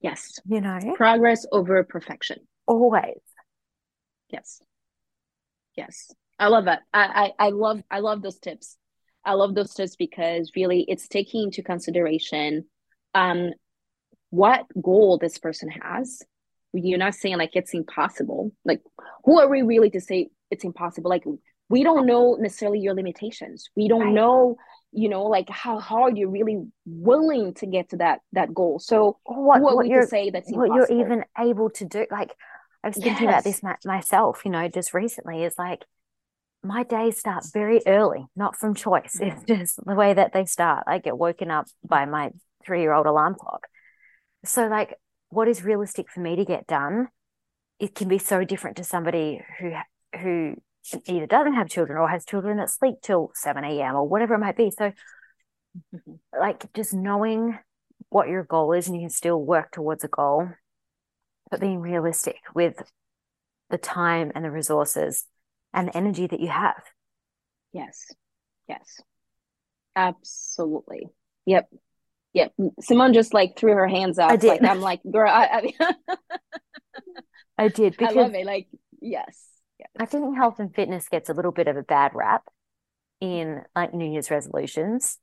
Yes. 0.01 0.41
you 0.45 0.61
know, 0.61 0.79
Progress 0.97 1.47
over 1.53 1.83
perfection. 1.85 2.47
always. 2.67 3.21
Yes. 4.31 4.61
Yes. 5.77 6.11
I 6.39 6.49
love 6.49 6.65
that. 6.65 6.83
I, 6.93 7.33
I, 7.39 7.47
I 7.47 7.51
love 7.51 7.83
I 7.91 8.01
love 8.01 8.21
those 8.23 8.39
tips. 8.39 8.77
I 9.25 9.35
love 9.35 9.55
those 9.55 9.75
tips 9.75 9.97
because 9.97 10.53
really 10.57 10.85
it's 10.89 11.09
taking 11.09 11.45
into 11.45 11.63
consideration 11.63 12.65
um 13.15 13.51
what 14.31 14.67
goal 14.83 15.19
this 15.19 15.39
person 15.39 15.71
has. 15.71 16.23
You're 16.73 16.99
not 16.99 17.15
saying 17.15 17.37
like 17.39 17.55
it's 17.55 17.73
impossible. 17.73 18.51
Like 18.65 18.83
who 19.25 19.39
are 19.41 19.49
we 19.49 19.63
really 19.63 19.91
to 19.91 20.01
say 20.01 20.31
it's 20.51 20.65
impossible? 20.65 21.09
Like 21.09 21.25
we 21.69 21.83
don't 21.83 22.07
know 22.07 22.37
necessarily 22.39 22.81
your 22.81 22.95
limitations. 22.95 23.71
We 23.77 23.89
don't 23.89 24.01
Right. 24.01 24.13
know, 24.13 24.57
you 24.93 25.09
know, 25.09 25.25
like 25.25 25.49
how 25.49 25.79
hard 25.79 26.19
you're 26.19 26.29
really 26.31 26.67
willing 26.85 27.55
to 27.55 27.67
get 27.67 27.91
to 27.91 27.97
that 27.99 28.21
that 28.33 28.53
goal. 28.53 28.79
So 28.81 29.19
what, 29.25 29.59
who 29.61 29.69
are 29.69 29.77
what 29.77 29.79
we 29.79 29.91
you're 29.91 30.03
to 30.03 30.07
say 30.09 30.31
that's 30.31 30.51
what 30.51 30.67
you're 30.75 30.91
even 31.01 31.25
able 31.39 31.71
to 31.71 31.85
do. 31.85 32.07
Like 32.11 32.35
I 32.83 32.89
was 32.89 32.97
thinking 32.97 33.29
about 33.29 33.45
this 33.45 33.63
my, 33.63 33.77
myself, 33.85 34.43
you 34.45 34.51
know, 34.51 34.69
just 34.69 34.93
recently. 34.93 35.45
Is 35.45 35.55
like 35.59 35.85
my 36.65 36.83
days 36.83 37.19
start 37.19 37.45
very 37.53 37.81
early, 37.87 38.27
not 38.35 38.57
from 38.57 38.75
choice. 38.75 39.19
It's 39.21 39.45
just 39.45 39.85
the 39.85 39.95
way 39.95 40.15
that 40.15 40.33
they 40.33 40.47
start. 40.47 40.85
I 40.87 40.99
get 40.99 41.19
woken 41.19 41.51
up 41.51 41.67
by 41.87 42.07
my 42.07 42.31
three 42.65 42.81
year 42.81 42.93
old 42.93 43.07
alarm 43.07 43.37
clock. 43.39 43.67
So, 44.45 44.67
like, 44.67 44.95
what 45.29 45.49
is 45.49 45.63
realistic 45.63 46.11
for 46.11 46.21
me 46.21 46.37
to 46.37 46.45
get 46.45 46.67
done? 46.67 47.09
It 47.79 47.95
can 47.95 48.09
be 48.09 48.19
so 48.19 48.45
different 48.45 48.77
to 48.79 48.85
somebody 48.85 49.43
who 49.59 49.73
who 50.21 50.55
either 51.07 51.27
doesn't 51.27 51.55
have 51.55 51.69
children 51.69 51.99
or 51.99 52.09
has 52.09 52.25
children 52.25 52.57
that 52.59 52.71
sleep 52.71 52.97
till 53.03 53.31
seven 53.35 53.65
a.m. 53.65 53.95
or 53.95 54.09
whatever 54.09 54.35
it 54.35 54.39
might 54.39 54.57
be. 54.57 54.71
So, 54.71 54.93
like, 56.39 56.73
just 56.73 56.95
knowing 56.95 57.59
what 58.09 58.29
your 58.29 58.45
goal 58.45 58.73
is, 58.73 58.87
and 58.87 58.97
you 58.97 59.03
can 59.03 59.11
still 59.11 59.41
work 59.43 59.73
towards 59.73 60.05
a 60.05 60.09
goal, 60.09 60.49
but 61.51 61.61
being 61.61 61.81
realistic 61.81 62.37
with 62.55 62.83
the 63.71 63.79
time 63.79 64.31
and 64.35 64.45
the 64.45 64.51
resources 64.51 65.25
and 65.75 65.89
the 65.89 65.97
energy 65.97 66.27
that 66.27 66.41
you 66.41 66.49
have. 66.49 66.83
Yes. 67.73 68.07
Yes. 68.69 69.01
Absolutely. 69.97 71.09
Yep. 71.45 71.69
Yep. 72.33 72.53
Simone 72.81 73.13
just 73.13 73.35
like 73.35 73.59
threw 73.59 73.75
her 73.75 73.89
hands 73.89 74.19
up. 74.19 74.31
I 74.31 74.37
did. 74.37 74.63
Like 74.63 74.71
I'm 74.71 74.81
like, 74.81 75.01
girl, 75.11 75.31
I, 75.31 75.73
I, 75.79 75.95
I 77.59 77.69
did 77.69 77.95
I 77.95 77.97
because 77.99 78.17
love 78.17 78.35
it. 78.35 78.47
Like, 78.47 78.69
yes. 79.01 79.49
Yes. 79.79 79.89
I 79.99 80.07
think 80.07 80.37
health 80.37 80.61
and 80.61 80.75
fitness 80.75 81.09
gets 81.09 81.29
a 81.29 81.35
little 81.35 81.53
bit 81.53 81.69
of 81.69 81.77
a 81.77 81.83
bad 81.83 82.13
rap 82.15 82.45
in 83.21 83.63
like 83.75 83.93
New 83.93 84.11
Year's 84.11 84.31
resolutions. 84.31 85.19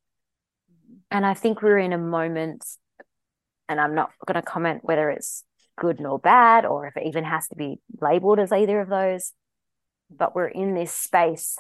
Mm-hmm. 0.72 0.98
And 1.12 1.26
I 1.26 1.34
think 1.34 1.62
we're 1.62 1.80
in 1.80 1.94
a 1.94 1.98
moment, 1.98 2.66
and 3.70 3.80
I'm 3.80 3.96
not 3.96 4.12
going 4.26 4.36
to 4.36 4.42
comment 4.42 4.82
whether 4.84 5.10
it's 5.10 5.44
good 5.78 6.00
nor 6.00 6.20
bad 6.20 6.66
or 6.66 6.86
if 6.88 6.98
it 6.98 7.08
even 7.08 7.24
has 7.24 7.48
to 7.48 7.56
be 7.56 7.80
labeled 8.02 8.40
as 8.40 8.52
either 8.52 8.82
of 8.82 8.90
those, 8.90 9.34
but 10.18 10.36
we're 10.36 10.48
in 10.48 10.74
this 10.76 10.94
space 10.94 11.58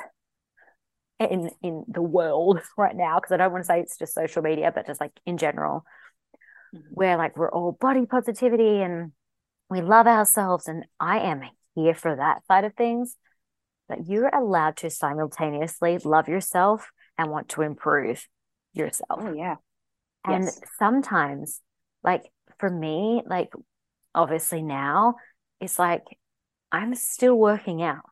in 1.20 1.50
in 1.62 1.86
the 1.88 2.02
world 2.02 2.60
right 2.78 2.96
now 2.96 3.20
because 3.20 3.32
I 3.32 3.38
don't 3.38 3.52
want 3.52 3.64
to 3.64 3.68
say 3.68 3.80
it's 3.80 3.98
just 3.98 4.14
social 4.14 4.42
media, 4.42 4.72
but 4.74 4.88
just 4.88 5.02
like 5.02 5.14
in 5.26 5.38
general, 5.38 5.86
Mhm. 6.74 6.82
where 6.92 7.18
like 7.18 7.38
we're 7.38 7.52
all 7.52 7.74
body 7.74 8.06
positivity 8.06 8.82
and 8.82 9.12
we 9.70 9.82
love 9.82 10.08
ourselves, 10.08 10.68
and 10.68 10.86
I 11.00 11.20
am 11.20 11.42
here 11.76 11.94
for 11.94 12.16
that 12.16 12.46
side 12.46 12.66
of 12.66 12.74
things. 12.76 13.16
That 13.90 14.08
you're 14.08 14.30
allowed 14.30 14.78
to 14.78 14.90
simultaneously 14.90 15.98
love 15.98 16.30
yourself 16.30 16.92
and 17.18 17.30
want 17.30 17.50
to 17.50 17.62
improve 17.62 18.26
yourself. 18.74 19.20
Oh 19.22 19.34
yeah. 19.34 19.56
And 20.26 20.44
Yes. 20.46 20.62
sometimes, 20.80 21.60
like 22.04 22.32
for 22.58 22.70
me, 22.70 23.22
like 23.26 23.52
obviously 24.16 24.62
now, 24.62 25.16
it's 25.60 25.78
like 25.78 26.04
I'm 26.72 26.96
still 26.96 27.36
working 27.36 27.82
out 27.82 28.11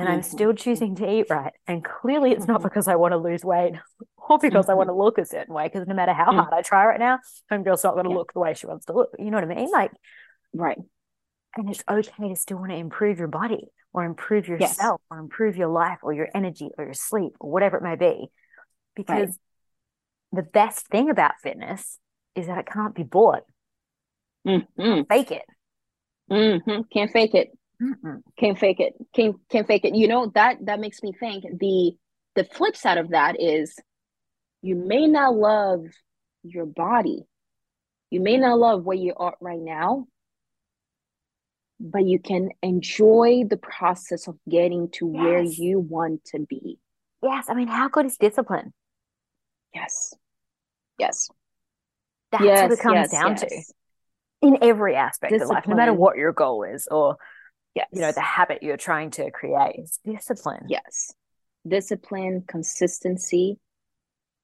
and 0.00 0.08
I'm 0.08 0.20
Mhm. 0.20 0.24
still 0.24 0.52
choosing 0.54 0.94
to 0.96 1.08
eat 1.10 1.26
right. 1.30 1.52
And 1.66 1.84
clearly, 1.84 2.32
it's 2.32 2.46
not 2.46 2.60
Mhm. 2.60 2.64
because 2.64 2.88
I 2.88 2.96
want 2.96 3.12
to 3.12 3.18
lose 3.18 3.44
weight 3.44 3.74
or 4.28 4.38
because 4.38 4.68
I 4.68 4.74
want 4.74 4.88
to 4.88 4.94
look 4.94 5.18
a 5.18 5.24
certain 5.24 5.54
way. 5.54 5.66
Because 5.68 5.86
no 5.86 5.94
matter 5.94 6.12
how 6.12 6.30
Mm. 6.32 6.36
hard 6.36 6.52
I 6.52 6.62
try 6.62 6.86
right 6.86 6.98
now, 6.98 7.18
homegirl's 7.50 7.84
not 7.84 7.94
going 7.94 8.04
to 8.04 8.10
Yeah. 8.10 8.16
look 8.16 8.32
the 8.32 8.40
way 8.40 8.54
she 8.54 8.66
wants 8.66 8.86
to 8.86 8.92
look. 8.92 9.10
You 9.18 9.30
know 9.30 9.36
what 9.38 9.44
I 9.50 9.54
mean? 9.54 9.70
Like, 9.70 9.92
Right. 10.54 10.78
and 11.56 11.68
it's 11.70 11.84
okay 11.88 12.28
to 12.28 12.36
still 12.36 12.58
want 12.58 12.70
to 12.70 12.76
improve 12.76 13.18
your 13.18 13.28
body 13.28 13.68
or 13.92 14.04
improve 14.04 14.48
Yes. 14.48 14.60
yourself 14.60 15.02
or 15.10 15.18
improve 15.18 15.56
your 15.56 15.68
life 15.68 15.98
or 16.02 16.12
your 16.12 16.28
energy 16.34 16.70
or 16.78 16.84
your 16.84 16.94
sleep 16.94 17.36
or 17.40 17.50
whatever 17.50 17.76
it 17.76 17.82
may 17.82 17.96
be. 17.96 18.30
Because 18.94 19.38
the 20.32 20.42
best 20.42 20.86
thing 20.88 21.10
about 21.10 21.38
fitness 21.42 21.98
is 22.34 22.46
that 22.46 22.58
it 22.58 22.66
can't 22.66 22.94
be 22.94 23.02
bought. 23.02 23.44
Mm-hmm. 24.46 25.02
Fake 25.08 25.32
it. 25.32 25.44
Mm-hmm. 26.30 26.82
Can't 26.92 27.10
fake 27.10 27.34
it. 27.34 27.50
Mm-mm. 27.80 28.22
Can't 28.38 28.58
fake 28.58 28.80
it. 28.80 28.94
Can't 29.14 29.36
can't 29.50 29.66
fake 29.66 29.84
it. 29.84 29.94
You 29.94 30.08
know 30.08 30.30
that 30.34 30.58
that 30.66 30.80
makes 30.80 31.02
me 31.02 31.12
think 31.18 31.44
the 31.58 31.92
the 32.34 32.44
flip 32.44 32.76
side 32.76 32.98
of 32.98 33.10
that 33.10 33.40
is 33.40 33.74
you 34.62 34.76
may 34.76 35.06
not 35.06 35.34
love 35.34 35.86
your 36.42 36.66
body. 36.66 37.26
You 38.10 38.20
may 38.20 38.36
not 38.36 38.58
love 38.58 38.84
where 38.84 38.96
you 38.96 39.14
are 39.16 39.34
right 39.40 39.60
now, 39.60 40.06
but 41.78 42.04
you 42.04 42.18
can 42.18 42.50
enjoy 42.62 43.44
the 43.48 43.56
process 43.56 44.26
of 44.26 44.36
getting 44.48 44.90
to 44.92 45.06
where 45.06 45.42
you 45.42 45.78
want 45.78 46.24
to 46.26 46.40
be. 46.40 46.78
Yes. 47.22 47.46
I 47.48 47.54
mean, 47.54 47.68
how 47.68 47.88
good 47.88 48.06
is 48.06 48.16
discipline? 48.16 48.72
Yes. 49.74 50.12
Yes. 50.98 51.28
That's 52.32 52.44
yes. 52.44 52.62
what 52.62 52.78
it 52.78 52.82
comes 52.82 52.94
yes, 52.94 53.10
down 53.10 53.36
to 53.36 53.62
in 54.42 54.58
every 54.62 54.96
aspect 54.96 55.32
of 55.32 55.48
life, 55.48 55.66
no 55.66 55.76
matter 55.76 55.94
what 55.94 56.16
your 56.16 56.32
goal 56.32 56.64
is 56.64 56.88
or, 56.90 57.16
Yes. 57.74 57.86
you 57.92 58.00
know, 58.00 58.12
the 58.12 58.20
habit 58.20 58.62
you're 58.62 58.76
trying 58.76 59.10
to 59.12 59.30
create. 59.30 59.76
It's 59.78 59.98
discipline. 60.04 60.66
Yes. 60.68 61.14
Discipline, 61.66 62.42
consistency, 62.46 63.58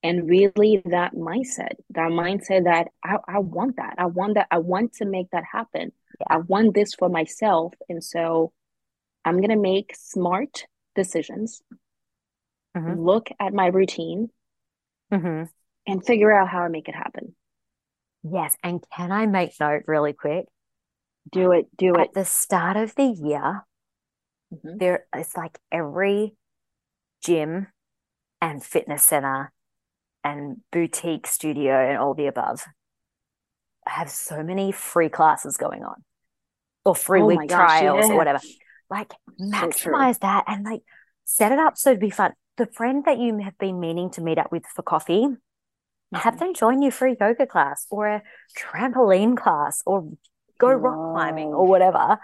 and 0.03 0.29
really 0.29 0.83
that 0.87 1.15
mindset, 1.15 1.73
that 1.91 2.11
mindset 2.11 2.65
that 2.65 2.89
I, 3.03 3.17
I 3.27 3.39
want 3.41 3.77
that. 3.77 3.95
I 3.99 4.07
want 4.07 4.35
that. 4.35 4.47
I 4.51 4.59
want 4.59 4.93
to 4.95 5.07
make 5.07 5.31
that 5.31 5.45
happen. 5.51 5.93
Yeah. 6.21 6.27
I 6.31 6.37
want 6.39 6.75
this 6.75 6.95
for 6.95 7.09
myself. 7.09 7.75
And 7.89 8.03
so 8.05 8.53
I'm 9.25 9.39
going 9.39 9.51
to 9.51 9.57
make 9.57 9.95
smart 9.97 10.67
decisions, 10.95 11.63
Mhm. 12.77 13.05
look 13.05 13.29
at 13.41 13.53
my 13.55 13.67
routine, 13.67 14.29
hmm 15.11 15.45
and 15.89 16.05
figure 16.05 16.33
out 16.33 16.49
how 16.49 16.61
I 16.63 16.69
make 16.69 16.89
it 16.89 16.95
happen. 16.95 17.35
Yes. 18.23 18.57
And 18.63 18.85
can 18.95 19.13
I 19.13 19.27
make 19.27 19.53
note 19.61 19.83
really 19.87 20.13
quick? 20.13 20.47
Do 21.31 21.53
it. 21.53 21.67
Do 21.77 21.95
it. 21.95 22.01
At 22.01 22.15
the 22.15 22.25
start 22.25 22.77
of 22.77 22.95
the 22.95 23.05
year, 23.05 23.67
Mhm. 24.53 24.79
there 24.79 25.07
it's 25.15 25.37
like 25.37 25.59
every 25.73 26.37
gym 27.25 27.67
and 28.41 28.63
fitness 28.65 29.03
center 29.03 29.53
and 30.23 30.63
boutique 30.71 31.27
studio 31.27 31.75
and 31.75 31.99
all 31.99 32.15
the 32.15 32.27
above 32.27 32.65
have 33.87 34.11
so 34.11 34.43
many 34.43 34.73
free 34.73 35.09
classes 35.09 35.57
going 35.57 35.85
on 35.85 36.05
or 36.85 36.95
free 36.95 37.23
Oh 37.23 37.27
week 37.27 37.49
gosh, 37.49 37.81
trials 37.81 38.07
yeah. 38.09 38.15
or 38.15 38.17
whatever. 38.17 38.41
Like 38.91 39.13
So 39.39 39.45
maximize 39.45 40.19
that 40.21 40.45
and 40.47 40.65
like 40.65 40.83
set 41.25 41.51
it 41.53 41.59
up 41.59 41.77
so 41.77 41.91
it'd 41.91 42.01
be 42.01 42.11
fun. 42.11 42.35
The 42.57 42.67
friend 42.67 43.05
that 43.05 43.19
you 43.19 43.39
have 43.39 43.59
been 43.59 43.81
meaning 43.81 44.11
to 44.11 44.21
meet 44.23 44.39
up 44.39 44.53
with 44.53 44.65
for 44.67 44.83
coffee, 44.83 45.27
have 46.15 46.39
them 46.39 46.55
join 46.55 46.83
you 46.83 46.91
for 46.91 47.07
a 47.09 47.17
yoga 47.21 47.47
class 47.47 47.87
or 47.91 48.07
a 48.09 48.23
trampoline 48.57 49.37
class 49.37 49.83
or 49.85 50.09
go 50.59 50.69
rock 50.73 51.13
climbing 51.15 51.49
or 51.49 51.67
whatever. 51.67 52.19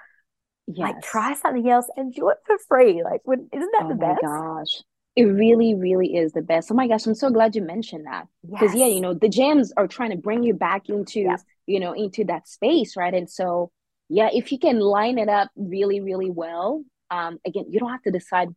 Yes. 0.66 0.78
Like 0.78 1.02
try 1.02 1.34
something 1.34 1.68
else 1.68 1.88
and 1.96 2.12
do 2.14 2.28
it 2.30 2.38
for 2.46 2.56
free. 2.68 3.02
Like, 3.02 3.20
isn't 3.26 3.50
that 3.52 3.88
the 3.88 3.94
best? 3.94 3.94
oh 3.94 3.94
the 3.94 3.96
my 3.96 4.14
best? 4.14 4.22
gosh. 4.22 4.82
It 5.14 5.24
really, 5.24 5.74
really 5.74 6.14
is 6.16 6.32
the 6.32 6.40
best. 6.40 6.70
Oh 6.70 6.74
my 6.74 6.86
gosh, 6.88 7.04
I'm 7.06 7.14
so 7.14 7.28
glad 7.30 7.54
you 7.54 7.62
mentioned 7.62 8.06
that. 8.06 8.28
Because 8.48 8.74
yeah, 8.74 8.86
you 8.86 9.00
know, 9.00 9.12
the 9.12 9.28
gyms 9.28 9.70
are 9.76 9.86
trying 9.86 10.10
to 10.10 10.16
bring 10.16 10.42
you 10.42 10.54
back 10.54 10.88
into, 10.88 11.20
Yeah. 11.20 11.36
you 11.66 11.80
know, 11.80 11.92
into 11.92 12.24
that 12.24 12.48
space, 12.48 12.96
right? 12.96 13.12
And 13.12 13.28
so, 13.28 13.70
yeah, 14.08 14.30
if 14.32 14.52
you 14.52 14.58
can 14.58 14.80
line 14.80 15.18
it 15.18 15.28
up 15.28 15.50
really, 15.56 16.00
really 16.00 16.30
well, 16.30 16.84
um, 17.10 17.38
again, 17.46 17.66
you 17.68 17.78
don't 17.78 17.90
have 17.90 18.02
to 18.02 18.10
decide 18.10 18.48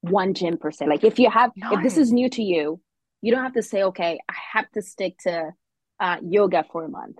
one 0.00 0.34
gym 0.34 0.58
per 0.58 0.72
se. 0.72 0.86
Like 0.88 1.04
if 1.04 1.18
you 1.18 1.30
have, 1.30 1.52
if 1.56 1.82
this 1.82 1.96
is 1.96 2.12
new 2.12 2.28
to 2.30 2.42
you, 2.42 2.80
you 3.22 3.32
don't 3.32 3.42
have 3.44 3.54
to 3.54 3.62
say, 3.62 3.84
okay, 3.84 4.18
I 4.28 4.34
have 4.52 4.70
to 4.72 4.82
stick 4.82 5.18
to 5.20 5.52
uh, 6.00 6.16
yoga 6.22 6.64
for 6.72 6.84
a 6.84 6.88
month. 6.88 7.18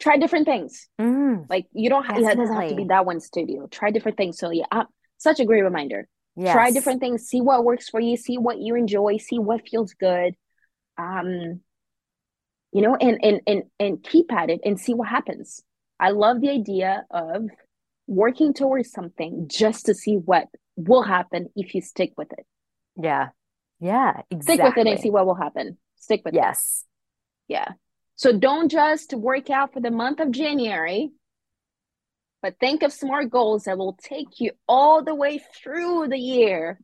Try 0.00 0.16
different 0.16 0.46
things. 0.46 0.88
Mm, 1.00 1.46
Like 1.48 1.66
you 1.72 1.88
don't 1.90 2.04
have, 2.04 2.18
it 2.18 2.22
doesn't 2.24 2.54
have 2.54 2.68
to 2.70 2.74
be 2.74 2.84
that 2.88 3.06
one 3.06 3.20
studio. 3.20 3.66
Try 3.66 3.90
different 3.90 4.16
things. 4.16 4.38
So 4.38 4.50
yeah, 4.50 4.64
uh, 4.72 4.84
such 5.18 5.38
a 5.40 5.44
great 5.44 5.62
reminder 5.62 6.08
try 6.54 6.70
different 6.70 7.00
things 7.00 7.26
see 7.26 7.40
what 7.42 7.64
works 7.64 7.88
for 7.90 8.00
you 8.00 8.16
see 8.16 8.38
what 8.38 8.58
you 8.58 8.74
enjoy 8.76 9.18
see 9.18 9.38
what 9.38 9.68
feels 9.68 9.92
good 9.94 10.34
um 10.96 11.60
you 12.72 12.80
know 12.80 12.96
and 12.96 13.18
and 13.22 13.40
and 13.46 13.62
and 13.78 14.02
keep 14.02 14.32
at 14.32 14.48
it 14.48 14.60
and 14.64 14.78
see 14.80 14.94
what 14.94 15.08
happens 15.08 15.62
i 15.98 16.10
love 16.10 16.40
the 16.40 16.48
idea 16.48 17.04
of 17.10 17.42
working 18.06 18.54
towards 18.54 18.90
something 18.90 19.46
just 19.48 19.86
to 19.86 19.94
see 19.94 20.14
what 20.14 20.46
will 20.76 21.02
happen 21.02 21.48
if 21.56 21.74
you 21.74 21.80
stick 21.82 22.12
with 22.16 22.32
it 22.32 22.46
Yeah. 22.96 23.28
Yeah. 23.80 24.22
Exactly. 24.30 24.54
stick 24.64 24.76
with 24.76 24.86
it 24.86 24.90
and 24.92 25.00
see 25.00 25.10
what 25.10 25.26
will 25.26 25.34
happen 25.34 25.76
stick 25.96 26.22
with 26.24 26.34
it 26.34 26.38
Yes. 26.38 26.84
yeah 27.48 27.72
so 28.20 28.36
don't 28.36 28.70
just 28.70 29.14
work 29.14 29.48
out 29.50 29.72
for 29.72 29.80
the 29.80 29.90
month 29.90 30.20
of 30.20 30.30
january 30.30 31.10
but 32.42 32.58
think 32.58 32.82
of 32.82 32.92
smart 32.92 33.30
goals 33.30 33.64
that 33.64 33.76
will 33.76 33.98
take 34.02 34.40
you 34.40 34.52
all 34.66 35.04
the 35.04 35.14
way 35.14 35.40
through 35.62 36.08
the 36.08 36.18
year 36.18 36.80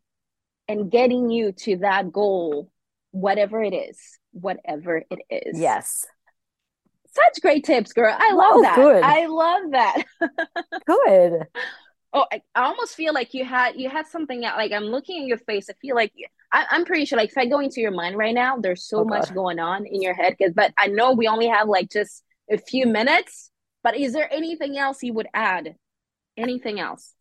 and 0.69 0.91
getting 0.91 1.31
you 1.31 1.53
to 1.53 1.79
that 1.79 2.13
goal, 2.13 2.71
whatever 3.13 3.63
it 3.63 3.73
is, 3.75 3.99
whatever 4.33 5.03
it 5.11 5.21
is. 5.31 5.59
Yes. 5.59 6.05
Such 7.15 7.41
great 7.41 7.65
tips, 7.65 7.93
girl. 7.93 8.15
I 8.17 8.33
love 8.33 8.53
oh, 8.53 8.63
that. 8.63 8.77
good. 8.77 9.03
I 9.03 9.27
love 9.27 9.71
that. 9.71 10.03
Good. 10.87 11.47
Oh, 12.17 12.27
I, 12.33 12.43
I 12.55 12.65
almost 12.65 12.95
feel 12.97 13.13
like 13.15 13.35
you 13.35 13.45
had 13.45 13.77
you 13.77 13.91
had 13.91 14.07
something 14.07 14.45
out. 14.47 14.57
Like 14.59 14.73
I'm 14.73 14.85
looking 14.85 15.23
at 15.23 15.29
your 15.29 15.39
face. 15.39 15.69
I 15.71 15.75
feel 15.75 15.95
like 15.95 16.13
I, 16.53 16.67
I'm 16.71 16.87
pretty 16.87 17.05
sure. 17.05 17.19
Like 17.19 17.31
if 17.31 17.39
I 17.39 17.47
go 17.47 17.61
into 17.61 17.83
your 17.83 17.93
mind 17.93 18.17
right 18.17 18.35
now, 18.35 18.59
there's 18.59 18.89
so 18.89 19.01
Oh, 19.01 19.05
much 19.05 19.29
God. 19.29 19.35
going 19.35 19.59
on 19.61 19.87
in 19.87 20.03
your 20.03 20.15
head. 20.15 20.37
But 20.55 20.73
I 20.79 20.89
know 20.89 21.13
we 21.13 21.29
only 21.29 21.49
have 21.49 21.69
like 21.69 21.91
just 21.91 22.25
a 22.51 22.59
few 22.59 22.87
minutes. 22.87 23.51
But 23.85 23.99
is 23.99 24.15
there 24.15 24.33
anything 24.33 24.79
else 24.79 25.03
you 25.03 25.15
would 25.15 25.29
add? 25.35 25.77
Anything 26.37 26.81
else? 26.81 27.15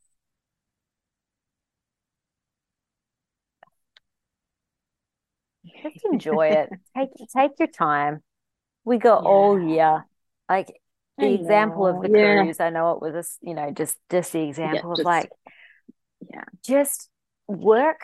Just 5.84 6.06
enjoy 6.06 6.48
it. 6.50 6.70
Take 6.98 7.10
take 7.36 7.52
your 7.60 7.68
time. 7.68 8.24
We 8.86 8.98
got 9.00 9.24
all 9.26 9.60
Yeah. 9.60 9.60
Oh, 9.62 9.70
year. 9.70 10.06
Like 10.50 10.82
the 11.18 11.26
I 11.26 11.30
example 11.30 11.88
of 11.88 12.02
the 12.02 12.10
Yeah. 12.18 12.42
cruise, 12.44 12.60
I 12.60 12.70
know 12.70 12.92
it 12.92 13.02
was 13.02 13.16
a, 13.42 13.48
you 13.48 13.54
know, 13.54 13.72
just 13.72 13.98
just 14.10 14.34
the 14.34 14.42
example 14.48 14.92
of 14.92 14.98
just- 14.98 15.06
like 15.06 15.30
Yeah. 16.30 16.44
just 16.62 17.10
work 17.48 18.02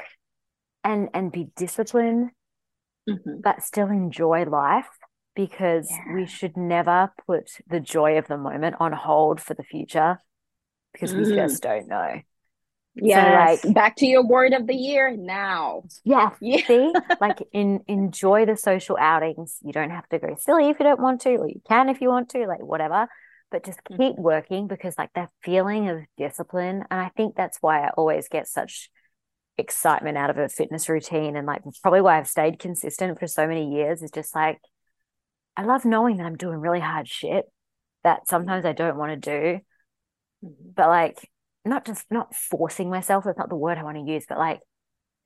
and 0.84 1.10
and 1.14 1.32
be 1.32 1.52
disciplined, 1.56 2.32
Mhm. 3.10 3.42
but 3.42 3.64
still 3.64 3.90
enjoy 3.90 4.46
life 4.46 4.90
because 5.36 5.90
Yeah. 5.90 6.14
we 6.16 6.26
should 6.26 6.58
never 6.58 7.14
put 7.28 7.52
the 7.68 7.80
joy 7.80 8.18
of 8.18 8.28
the 8.28 8.38
moment 8.38 8.76
on 8.80 8.92
hold 8.94 9.42
for 9.42 9.54
the 9.54 9.64
future 9.64 10.20
because 10.94 11.14
we 11.14 11.24
Mhm. 11.24 11.36
just 11.36 11.64
don't 11.64 11.88
know. 11.88 12.22
Yes. 12.96 13.64
like- 13.64 13.74
Back 13.74 13.96
to 13.98 14.06
your 14.06 14.26
word 14.26 14.54
of 14.54 14.68
the 14.68 14.76
year 14.76 15.16
now. 15.16 15.84
Yeah. 16.04 16.32
Yeah. 16.42 16.66
See, 16.68 16.94
like 17.22 17.42
in 17.54 17.82
enjoy 17.88 18.46
the 18.46 18.58
social 18.58 18.98
outings. 19.00 19.58
You 19.64 19.72
don't 19.72 19.92
have 19.92 20.08
to 20.10 20.20
go 20.20 20.36
silly 20.38 20.70
if 20.70 20.80
you 20.80 20.84
don't 20.86 21.00
want 21.02 21.22
to, 21.22 21.36
or 21.36 21.48
you 21.48 21.62
can 21.68 21.90
if 21.90 22.02
you 22.02 22.10
want 22.10 22.30
to, 22.30 22.46
like 22.48 22.62
whatever. 22.62 23.08
But 23.50 23.66
just 23.66 23.80
Mm-hmm. 23.90 24.02
keep 24.02 24.16
working 24.18 24.68
because 24.68 24.96
like 24.98 25.12
that 25.16 25.30
feeling 25.44 25.90
of 25.90 26.00
discipline, 26.18 26.84
and 26.90 27.00
I 27.02 27.10
think 27.16 27.36
that's 27.36 27.58
why 27.62 27.86
I 27.86 27.90
always 27.92 28.28
get 28.30 28.48
such 28.48 28.90
excitement 29.58 30.18
out 30.18 30.30
of 30.30 30.38
a 30.38 30.48
fitness 30.50 30.88
routine, 30.90 31.36
and 31.36 31.46
like 31.48 31.62
probably 31.82 32.02
why 32.02 32.18
I've 32.18 32.28
stayed 32.30 32.60
consistent 32.60 33.20
for 33.20 33.28
so 33.28 33.48
many 33.48 33.74
years 33.76 34.02
is 34.02 34.12
just 34.12 34.34
like 34.36 34.60
I 35.58 35.64
love 35.64 35.84
knowing 35.86 36.18
that 36.18 36.26
I'm 36.26 36.38
doing 36.38 36.58
really 36.58 36.80
hard 36.80 37.08
shit 37.10 37.46
that 38.04 38.28
sometimes 38.28 38.66
I 38.66 38.72
don't 38.72 38.98
want 38.98 39.22
to 39.22 39.30
do, 39.30 39.60
Mhm. 40.46 40.74
but 40.76 40.88
like 40.88 41.30
not 41.66 41.86
just 41.86 42.06
not 42.10 42.36
forcing 42.36 42.90
myself, 42.90 43.24
that's 43.24 43.38
not 43.38 43.50
the 43.50 43.56
word 43.56 43.78
I 43.78 43.84
want 43.84 43.98
to 43.98 44.12
use, 44.12 44.26
but 44.28 44.38
like 44.38 44.62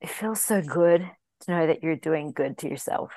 it 0.00 0.10
feels 0.10 0.40
so 0.40 0.60
good 0.62 1.08
to 1.40 1.50
know 1.50 1.66
that 1.66 1.82
you're 1.82 1.96
doing 1.96 2.32
good 2.32 2.58
to 2.58 2.68
yourself. 2.68 3.12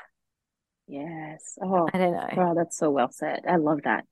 Yes. 0.88 1.58
Oh, 1.62 1.88
I 1.94 1.98
don't 1.98 2.14
know. 2.14 2.30
wow, 2.36 2.54
that's 2.56 2.78
so 2.78 2.90
well 2.90 3.12
said. 3.12 3.42
I 3.48 3.58
love 3.58 3.82
that. 3.84 4.06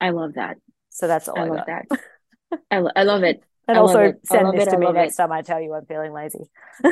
I 0.00 0.10
love 0.10 0.34
that. 0.34 0.56
So 0.88 1.06
that's 1.06 1.28
all 1.28 1.38
I 1.38 1.42
I, 1.42 1.48
love 1.48 1.66
got. 1.66 1.66
that. 1.66 2.00
I, 2.70 2.78
lo- 2.78 2.90
I 2.96 3.02
love 3.02 3.22
it. 3.22 3.42
And 3.68 3.76
I 3.76 3.80
also. 3.80 4.14
Send 4.24 4.58
this 4.58 4.68
it. 4.68 4.70
to 4.70 4.78
me 4.78 4.90
next 4.92 5.14
it. 5.14 5.16
time 5.18 5.32
I 5.32 5.42
tell 5.42 5.60
you 5.60 5.74
I'm 5.74 5.84
feeling 5.86 6.12
lazy. 6.12 6.50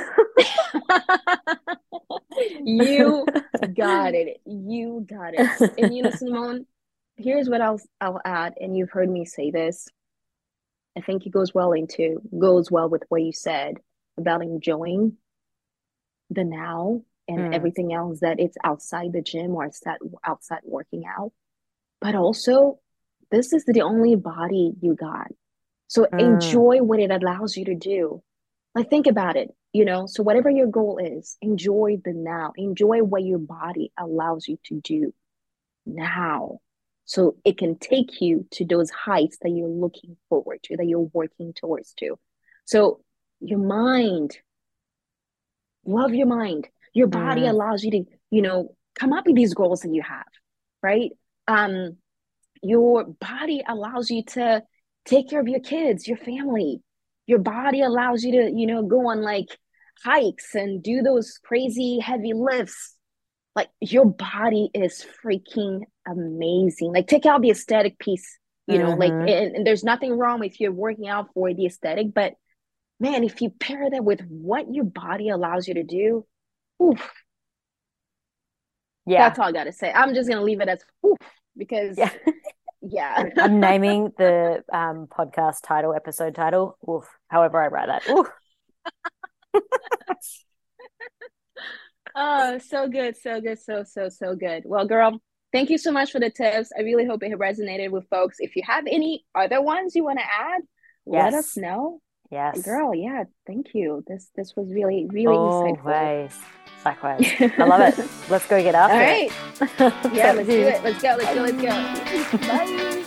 you 2.64 3.26
got 3.74 4.14
it. 4.14 4.40
You 4.46 5.06
got 5.08 5.34
it. 5.34 5.46
And 5.78 5.94
you 5.94 6.02
know, 6.02 6.10
Simone, 6.10 6.66
here's 7.16 7.48
what 7.48 7.60
I'll 7.60 7.80
I'll 8.00 8.20
add, 8.24 8.54
and 8.60 8.76
you've 8.76 8.90
heard 8.90 9.10
me 9.10 9.24
say 9.24 9.50
this. 9.50 9.88
I 10.98 11.02
think 11.02 11.26
it 11.26 11.30
goes 11.32 11.54
well 11.54 11.72
into 11.72 12.20
goes 12.38 12.70
well 12.70 12.88
with 12.90 13.04
what 13.08 13.22
you 13.22 13.32
said 13.32 13.78
about 14.18 14.42
enjoying 14.42 15.16
the 16.30 16.44
now 16.44 17.02
and 17.28 17.44
Mm. 17.44 17.54
everything 17.54 17.92
else 17.92 18.20
that 18.20 18.40
it's 18.40 18.56
outside 18.64 19.12
the 19.12 19.22
gym 19.22 19.54
or 19.54 19.64
outside 19.64 19.98
outside 20.24 20.62
working 20.64 21.04
out. 21.06 21.32
But 22.00 22.14
also, 22.16 22.80
this 23.30 23.52
is 23.52 23.64
the 23.64 23.82
only 23.82 24.16
body 24.16 24.72
you 24.80 24.94
got. 24.94 25.28
So 25.88 26.06
Mm. 26.12 26.18
enjoy 26.18 26.82
what 26.82 27.00
it 27.00 27.10
allows 27.10 27.56
you 27.56 27.64
to 27.66 27.74
do. 27.74 28.22
Like 28.74 28.90
think 28.90 29.06
about 29.06 29.36
it, 29.36 29.54
you 29.72 29.84
know. 29.84 30.06
So 30.06 30.22
whatever 30.22 30.50
your 30.50 30.68
goal 30.68 30.98
is, 30.98 31.36
enjoy 31.40 31.98
the 32.04 32.12
now. 32.12 32.52
Enjoy 32.56 33.02
what 33.02 33.24
your 33.24 33.38
body 33.38 33.92
allows 33.98 34.48
you 34.48 34.58
to 34.64 34.80
do 34.80 35.14
now. 35.86 36.60
So 37.08 37.36
it 37.42 37.56
can 37.56 37.78
take 37.78 38.20
you 38.20 38.46
to 38.50 38.66
those 38.66 38.90
heights 38.90 39.38
that 39.40 39.48
you're 39.48 39.66
looking 39.66 40.18
forward 40.28 40.62
to, 40.64 40.76
that 40.76 40.86
you're 40.86 41.08
working 41.14 41.54
towards 41.54 41.94
to. 41.94 42.18
So 42.66 43.00
your 43.40 43.60
mind, 43.60 44.36
love 45.86 46.12
your 46.12 46.26
mind. 46.26 46.68
Your 46.92 47.06
body 47.06 47.42
Mm. 47.42 47.50
allows 47.50 47.82
you 47.82 47.90
to, 47.92 48.04
you 48.30 48.42
know, 48.42 48.76
come 48.94 49.14
up 49.14 49.26
with 49.26 49.36
these 49.36 49.54
goals 49.54 49.80
that 49.80 49.94
you 49.94 50.02
have, 50.02 50.26
right? 50.82 51.12
Um, 51.46 51.96
your 52.62 53.04
body 53.04 53.64
allows 53.66 54.10
you 54.10 54.22
to 54.34 54.62
take 55.06 55.30
care 55.30 55.40
of 55.40 55.48
your 55.48 55.60
kids, 55.60 56.06
your 56.06 56.18
family. 56.18 56.82
Your 57.26 57.38
body 57.38 57.80
allows 57.80 58.22
you 58.22 58.32
to, 58.32 58.52
you 58.54 58.66
know, 58.66 58.82
go 58.82 59.08
on 59.08 59.22
like 59.22 59.48
hikes 60.04 60.54
and 60.54 60.82
do 60.82 61.00
those 61.00 61.38
crazy 61.42 62.00
heavy 62.00 62.34
lifts. 62.34 62.96
Like 63.56 63.70
your 63.80 64.04
body 64.04 64.68
is 64.74 65.06
freaking 65.24 65.84
amazing. 66.10 66.92
Like 66.92 67.06
take 67.06 67.26
out 67.26 67.42
the 67.42 67.50
aesthetic 67.50 67.98
piece, 67.98 68.38
you 68.66 68.78
know, 68.78 68.94
like 68.94 69.12
Mhm. 69.12 69.30
and, 69.30 69.56
and 69.56 69.66
there's 69.66 69.84
nothing 69.84 70.16
wrong 70.16 70.44
if 70.44 70.60
you're 70.60 70.72
working 70.72 71.08
out 71.08 71.32
for 71.34 71.52
the 71.54 71.66
aesthetic, 71.66 72.12
but 72.14 72.34
man, 73.00 73.24
if 73.24 73.40
you 73.40 73.50
pair 73.50 73.88
that 73.90 74.04
with 74.04 74.20
what 74.28 74.72
your 74.72 74.84
body 74.84 75.28
allows 75.28 75.68
you 75.68 75.74
to 75.74 75.84
do, 75.84 76.26
oof, 76.82 77.10
Yeah. 79.06 79.28
that's 79.28 79.38
all 79.38 79.46
I 79.46 79.52
gotta 79.52 79.72
say. 79.72 79.92
I'm 79.92 80.14
just 80.14 80.28
gonna 80.28 80.42
leave 80.42 80.60
it 80.60 80.68
as 80.68 80.82
oof 81.06 81.18
because 81.56 81.96
Yeah. 81.98 82.10
yeah. 82.82 83.28
I'm 83.36 83.60
naming 83.60 84.12
the 84.18 84.64
um, 84.72 85.06
podcast 85.06 85.58
title, 85.64 85.94
episode 85.94 86.34
title. 86.34 86.76
Oof. 86.88 87.04
However, 87.28 87.62
I 87.62 87.68
write 87.68 87.88
that. 87.88 88.08
Oof. 88.08 88.28
Oh, 92.14 92.58
so 92.58 92.88
good, 92.88 93.16
so 93.16 93.40
good, 93.40 93.60
so, 93.60 93.84
so, 93.84 94.08
so 94.08 94.34
good. 94.34 94.64
Well, 94.66 94.86
girl, 94.86 95.20
thank 95.52 95.70
you 95.70 95.78
so 95.78 95.92
much 95.92 96.12
for 96.12 96.20
the 96.20 96.30
tips. 96.30 96.70
I 96.76 96.82
really 96.82 97.06
hope 97.06 97.22
it 97.22 97.32
resonated 97.38 97.90
with 97.90 98.08
folks. 98.08 98.36
If 98.40 98.56
you 98.56 98.62
have 98.66 98.84
any 98.86 99.24
other 99.34 99.60
ones 99.60 99.94
you 99.94 100.04
want 100.04 100.18
to 100.18 100.24
add, 100.24 100.62
let 101.06 101.34
us 101.34 101.56
know. 101.56 102.00
Yes. 102.30 102.60
Girl, 102.62 102.94
yeah, 102.94 103.24
thank 103.46 103.68
you. 103.74 104.04
This 104.06 104.30
this 104.36 104.54
was 104.54 104.70
really, 104.70 105.06
really 105.10 105.36
insightful. 105.36 105.86
Always. 105.86 106.38
Likewise. 106.84 107.26
I 107.58 107.64
love 107.64 107.80
it. 107.80 108.08
Let's 108.30 108.46
go 108.46 108.62
get 108.62 108.74
after 108.74 108.94
All 108.94 109.00
right. 109.00 109.30
it. 109.30 110.14
Yeah, 110.14 110.32
let's 110.32 110.48
do 110.48 110.60
it. 110.60 110.82
Let's 110.84 111.02
go, 111.02 111.16
let's 111.18 111.34
go, 111.34 111.42
let's 111.42 112.32
go. 112.32 112.48
Bye. 112.48 113.04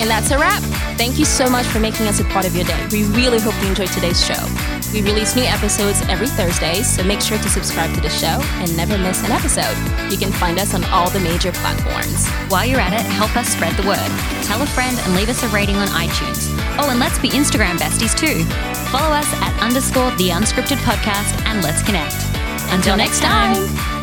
And 0.00 0.10
that's 0.10 0.30
a 0.30 0.38
wrap. 0.38 0.62
Thank 0.98 1.18
you 1.18 1.24
so 1.24 1.48
much 1.48 1.66
for 1.66 1.80
making 1.80 2.06
us 2.06 2.20
a 2.20 2.24
part 2.24 2.46
of 2.46 2.54
your 2.54 2.66
day. 2.66 2.86
We 2.92 3.04
really 3.16 3.40
hope 3.40 3.54
you 3.62 3.68
enjoyed 3.68 3.88
today's 3.88 4.24
show. 4.24 4.63
We 4.94 5.02
release 5.02 5.34
new 5.34 5.42
episodes 5.42 6.00
every 6.02 6.28
Thursday, 6.28 6.84
so 6.84 7.02
make 7.02 7.20
sure 7.20 7.36
to 7.36 7.48
subscribe 7.48 7.92
to 7.96 8.00
the 8.00 8.08
show 8.08 8.38
and 8.62 8.76
never 8.76 8.96
miss 8.96 9.24
an 9.24 9.32
episode. 9.32 9.74
You 10.08 10.16
can 10.16 10.30
find 10.30 10.56
us 10.60 10.72
on 10.72 10.84
all 10.84 11.10
the 11.10 11.18
major 11.18 11.50
platforms. 11.50 12.28
While 12.48 12.64
you're 12.64 12.78
at 12.78 12.92
it, 12.92 13.04
help 13.04 13.36
us 13.36 13.48
spread 13.48 13.76
the 13.76 13.82
word. 13.88 13.98
Tell 14.44 14.62
a 14.62 14.66
friend 14.66 14.96
and 15.00 15.16
leave 15.16 15.28
us 15.28 15.42
a 15.42 15.48
rating 15.48 15.74
on 15.74 15.88
iTunes. 15.88 16.46
Oh, 16.78 16.90
and 16.90 17.00
let's 17.00 17.18
be 17.18 17.28
Instagram 17.30 17.76
besties 17.76 18.16
too. 18.16 18.44
Follow 18.92 19.12
us 19.12 19.26
at 19.42 19.60
underscore 19.60 20.12
the 20.12 20.28
unscripted 20.28 20.78
podcast 20.86 21.44
and 21.44 21.60
let's 21.64 21.82
connect. 21.82 22.14
Until 22.72 22.96
next 22.96 23.18
time. 23.18 23.93